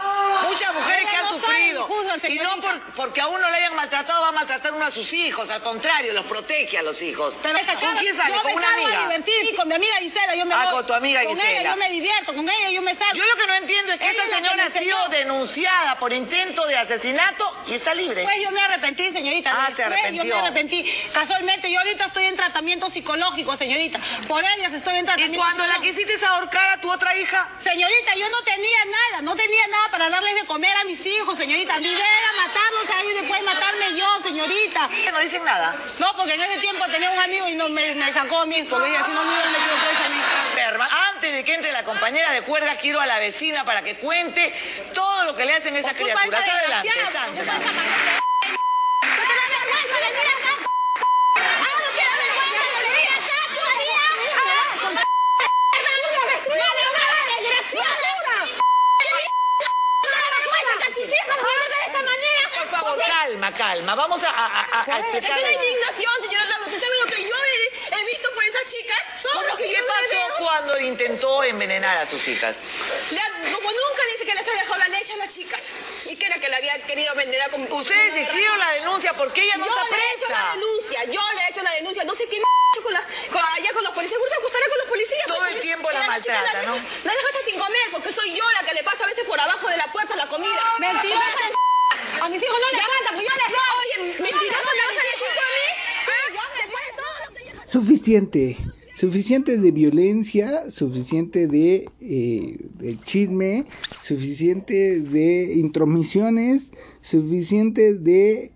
muchas 0.50 0.74
mujeres 0.74 1.06
que 1.10 1.16
han 1.18 1.24
no 1.24 1.30
sufrido. 1.32 1.48
saben 1.52 1.68
y 1.76 1.78
juzgan, 1.78 2.32
y 2.32 2.36
no 2.36 2.62
por- 2.62 2.82
porque 2.96 3.22
a 3.22 3.28
uno 3.28 3.50
le 3.50 3.58
hayan 3.58 3.76
maltratado 3.76 4.22
va 4.22 4.30
a 4.30 4.32
maltratar 4.32 4.74
uno 4.74 4.86
a 4.86 4.92
sus 4.92 5.12
hijos, 5.14 5.50
al 5.50 5.62
contrario, 5.62 6.14
los 6.14 6.26
protege 6.26 6.78
a 6.78 6.82
los 6.82 7.02
hijos. 7.02 7.38
Pero 7.44 7.58
esa 7.58 7.74
¿Con 7.76 7.98
quién 7.98 8.16
sale? 8.16 8.36
¿Con 8.42 8.54
una 8.54 8.68
salgo 8.68 8.82
a 8.82 8.88
amiga? 8.88 9.02
divertir 9.04 9.46
sí, 9.50 9.56
con 9.56 9.68
mi 9.68 9.76
amiga 9.76 9.96
Gisela. 9.98 10.36
Yo 10.36 10.46
me 10.46 10.54
Ah, 10.56 10.64
voy. 10.66 10.74
con 10.76 10.88
tu 10.88 10.94
amiga 10.94 11.24
Con 11.24 11.36
Gisela. 11.36 11.60
ella 11.60 11.70
yo 11.72 11.78
me 11.78 11.90
divierto, 11.90 12.34
con 12.34 12.48
ella 12.50 12.70
yo 12.70 12.82
me 12.82 12.96
salgo. 12.96 13.16
Yo 13.16 13.26
lo 13.26 13.36
que 13.36 13.48
no 13.48 13.54
entiendo 13.56 13.92
es 13.92 14.00
que 14.00 14.06
Ella 14.10 14.12
esta 14.12 14.24
es 14.24 14.30
que 14.42 14.48
señora 14.50 14.66
ha 14.66 14.72
sido 14.80 15.10
denunciada 15.10 16.00
por 16.00 16.14
intento 16.14 16.66
de 16.68 16.78
asesinato 16.78 17.64
y 17.68 17.74
está 17.74 17.94
libre. 17.94 18.24
Pues 18.24 18.38
yo 18.42 18.52
me 18.52 18.62
arrepentí, 18.62 19.12
señorita. 19.12 19.52
Ah, 19.54 19.66
Después 19.68 19.88
arrepintió. 19.88 20.24
Yo 20.24 20.36
me 20.36 20.42
arrepentí. 20.42 21.10
Casualmente, 21.14 21.70
yo 21.72 21.80
ahorita 21.80 22.06
estoy 22.06 22.26
en 22.26 22.36
tratamiento 22.36 22.90
psicológico, 22.94 23.58
señorita. 23.58 24.00
Por 24.28 24.44
ellas 24.44 24.72
estoy 24.74 24.96
en 24.96 25.04
¿Y 25.04 25.06
tratamiento 25.06 25.38
cuando 25.38 25.66
la 25.68 25.80
quisiste 25.80 26.14
ahorcar 26.26 26.78
a 26.78 26.82
tu 26.82 26.92
otra 26.92 27.16
hija? 27.18 27.50
Señorita, 27.60 28.16
yo 28.16 28.30
no 28.30 28.42
tenía 28.44 28.86
nada, 28.86 29.22
no 29.22 29.36
tenía 29.36 29.68
nada 29.68 29.90
para 29.90 30.10
darles 30.10 30.36
de 30.36 30.46
comer 30.46 30.76
a 30.78 30.84
mis 30.86 31.06
hijos, 31.06 31.38
señorita. 31.38 31.78
Mi 31.80 31.88
idea 31.88 32.20
era 32.20 32.48
matarlos 32.48 32.90
a 32.90 33.02
ellos 33.02 33.14
y 33.14 33.20
después 33.22 33.44
matarme 33.44 33.98
yo, 33.98 34.08
señorita. 34.24 34.90
No 35.12 35.20
dicen 35.20 35.44
nada. 35.44 35.76
No, 36.00 36.16
porque 36.16 36.36
en 36.36 36.42
ese 36.42 36.60
tiempo 36.60 36.86
tenía 36.88 37.10
un 37.10 37.20
amigo 37.20 37.48
y 37.48 37.56
no 37.56 37.70
me, 37.70 37.96
me 37.96 38.12
sacó 38.14 38.40
a 38.42 38.46
mí, 38.46 38.64
porque 38.70 38.90
ella 38.90 39.04
si 39.04 39.12
no 39.12 39.24
me 39.24 39.30
hubiera 39.32 39.50
metido 39.50 39.76
presa 39.86 40.06
a 40.06 40.10
mí. 40.10 40.22
Perma, 40.56 40.90
Antes 41.10 41.34
de 41.34 41.44
que 41.44 41.54
entre 41.56 41.72
la 41.72 41.84
compañera 41.84 42.32
de 42.32 42.42
juerga, 42.42 42.76
quiero 42.76 43.00
a 43.02 43.06
la 43.06 43.18
vecina 43.20 43.66
para 43.66 43.82
que 43.82 43.96
cuente 43.98 44.54
todo 44.94 45.26
lo 45.26 45.36
que 45.36 45.46
le 45.46 45.56
hacen 45.56 45.76
a 45.76 45.80
esas 45.80 45.94
criaturas. 45.94 46.44
Adelante, 46.44 46.92
Sandra. 47.12 47.54
¿No 49.04 49.24
te 49.24 49.34
da 49.40 49.46
vergüenza 49.50 49.96
venir 50.00 50.28
acá? 50.36 50.54
Ah, 51.36 51.78
¿no 51.84 51.90
te 51.96 52.04
da 52.04 52.16
vergüenza 52.24 52.64
de 52.64 52.80
venir 52.88 53.10
acá 53.18 53.38
todavía? 53.54 54.02
Ah, 54.46 54.78
con 54.82 54.94
Por 62.80 62.83
favor, 62.98 63.06
calma, 63.08 63.52
calma. 63.54 63.96
Vamos 63.96 64.24
a, 64.24 64.30
a, 64.30 64.62
a, 64.62 64.96
a 64.96 65.00
explicar. 65.00 65.38
Es 65.38 65.44
la 65.44 65.52
indignación, 65.54 66.14
señora 66.24 66.46
Laura. 66.46 66.66
¿Usted 66.68 66.80
sabe 66.82 66.96
lo 67.04 67.06
que 67.16 67.24
yo 67.24 67.36
he, 67.36 68.00
he 68.02 68.06
visto 68.06 68.34
por 68.34 68.44
esas 68.44 68.66
chicas? 68.72 68.98
Todo 69.22 69.42
lo 69.44 69.56
que 69.58 69.64
¿Qué 69.64 69.72
yo 69.78 69.88
pasó 69.88 70.10
veo. 70.12 70.36
cuando 70.40 70.80
intentó 70.80 71.44
envenenar 71.44 71.98
a 71.98 72.06
sus 72.06 72.28
hijas? 72.28 72.60
Como 73.54 73.70
nunca 73.72 74.02
dice 74.12 74.26
que 74.26 74.36
les 74.36 74.48
ha 74.48 74.52
dejado 74.52 74.78
la 74.80 74.88
leche 74.90 75.14
a 75.14 75.18
las 75.18 75.34
chicas. 75.34 75.62
Y 76.06 76.16
que 76.16 76.26
era 76.26 76.38
que 76.40 76.50
la 76.50 76.58
había 76.58 76.78
querido 76.86 77.14
vender 77.16 77.42
a 77.42 77.50
como... 77.50 77.66
Ustedes 77.76 78.18
hicieron 78.18 78.60
la 78.60 78.72
denuncia 78.72 79.14
porque 79.14 79.44
ella 79.44 79.58
no 79.58 79.66
yo 79.66 79.72
está 79.72 79.84
le 79.96 80.04
he 80.04 80.14
hecho 80.16 80.30
la 80.30 80.36
presa. 80.36 80.52
denuncia, 80.54 81.04
yo 81.06 81.22
le 81.36 81.42
he 81.42 81.50
hecho 81.50 81.64
la 81.64 81.72
denuncia. 81.74 82.04
No 82.04 82.16
sé 82.16 82.28
qué 82.28 82.42
con 82.82 82.92
la, 82.92 83.06
con, 83.32 83.40
allá 83.56 83.72
con 83.74 83.84
los 83.84 83.94
policías. 83.94 84.14
Seguro 84.18 84.30
se 84.32 84.36
acostará 84.38 84.66
con 84.68 84.78
los 84.80 84.88
policías. 84.88 85.28
Todo 85.28 85.46
el 85.46 85.60
tiempo 85.62 85.92
la 85.92 86.00
la 86.00 86.08
maltrata, 86.08 86.54
la, 86.54 86.64
¿no? 86.64 86.76
La 86.76 87.12
deja 87.14 87.28
hasta 87.28 87.44
sin 87.46 87.60
comer 87.60 87.88
porque 87.92 88.12
soy 88.12 88.34
yo 88.34 88.44
la 88.52 88.64
que 88.68 88.74
le 88.74 88.84
pasa 88.84 89.04
a 89.04 89.08
veces 89.08 89.24
por 89.26 89.40
abajo 89.40 89.68
de 89.70 89.78
la 89.78 89.92
puerta 89.92 90.16
la 90.16 90.28
comida. 90.28 90.60
Mentirosa. 90.80 91.38
A 92.22 92.30
mis 92.30 92.42
hijos 92.42 92.60
no 92.60 92.70
les 92.78 92.82
falta, 92.88 93.10
pues 93.14 93.24
yo 93.24 93.36
les 93.36 93.50
doy. 93.50 93.60
Oye, 93.80 94.14
mentirosa, 94.20 94.70
¿me 94.74 94.82
vas 94.82 94.92
a 94.92 95.04
decir 95.04 95.30
tú 95.36 95.42
a 95.42 95.52
mí? 95.54 95.68
¿Ah? 96.08 96.50
Después 96.58 96.84
de 96.86 96.94
todo 96.94 97.14
lo 97.26 97.34
que 97.36 97.46
yo... 97.46 97.52
Suficiente. 98.04 98.58
Suficiente 98.96 99.58
de 99.58 99.72
violencia, 99.72 100.70
suficiente 100.70 101.48
de, 101.48 101.90
eh, 102.02 102.98
chisme, 103.06 103.66
suficiente 104.02 105.00
de 105.00 105.54
intromisiones, 105.54 106.74
suficiente 107.00 107.94
de 107.94 108.52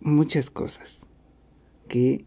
muchas 0.00 0.50
cosas 0.50 1.06
que 1.86 2.24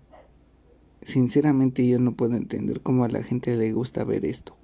sinceramente 1.02 1.86
yo 1.86 2.00
no 2.00 2.16
puedo 2.16 2.38
entender 2.38 2.80
cómo 2.80 3.04
a 3.04 3.10
la 3.10 3.22
gente 3.22 3.58
le 3.58 3.74
gusta 3.74 4.06
ver 4.06 4.24
esto. 4.24 4.56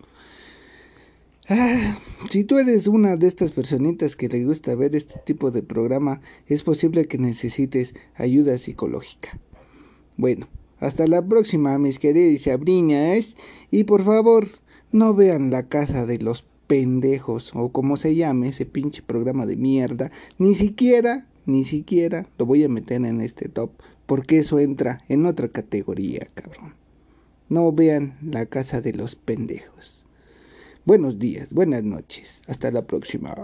Ah, 1.49 1.99
si 2.29 2.45
tú 2.45 2.59
eres 2.59 2.87
una 2.87 3.17
de 3.17 3.27
estas 3.27 3.51
personitas 3.51 4.15
que 4.15 4.29
le 4.29 4.45
gusta 4.45 4.73
ver 4.75 4.95
este 4.95 5.19
tipo 5.25 5.51
de 5.51 5.63
programa, 5.63 6.21
es 6.47 6.63
posible 6.63 7.09
que 7.09 7.17
necesites 7.17 7.93
ayuda 8.15 8.57
psicológica. 8.57 9.37
Bueno, 10.15 10.47
hasta 10.79 11.07
la 11.07 11.25
próxima, 11.25 11.77
mis 11.77 11.99
queridos 11.99 12.43
sabrinas. 12.43 13.35
Y 13.71 13.85
por 13.85 14.03
favor, 14.03 14.47
no 14.91 15.13
vean 15.13 15.51
la 15.51 15.67
casa 15.67 16.05
de 16.05 16.19
los 16.19 16.45
pendejos, 16.67 17.51
o 17.53 17.69
como 17.69 17.97
se 17.97 18.15
llame 18.15 18.49
ese 18.49 18.65
pinche 18.65 19.01
programa 19.01 19.45
de 19.45 19.55
mierda. 19.55 20.11
Ni 20.37 20.55
siquiera, 20.55 21.27
ni 21.45 21.65
siquiera 21.65 22.27
lo 22.37 22.45
voy 22.45 22.63
a 22.63 22.69
meter 22.69 23.05
en 23.05 23.21
este 23.21 23.49
top, 23.49 23.71
porque 24.05 24.39
eso 24.39 24.59
entra 24.59 24.99
en 25.07 25.25
otra 25.25 25.47
categoría, 25.49 26.27
cabrón. 26.33 26.73
No 27.49 27.71
vean 27.71 28.17
la 28.21 28.45
casa 28.45 28.81
de 28.81 28.93
los 28.93 29.15
pendejos. 29.15 30.05
Buenos 30.85 31.19
días, 31.19 31.51
buenas 31.51 31.83
noches. 31.83 32.41
Hasta 32.47 32.71
la 32.71 32.85
próxima. 32.85 33.35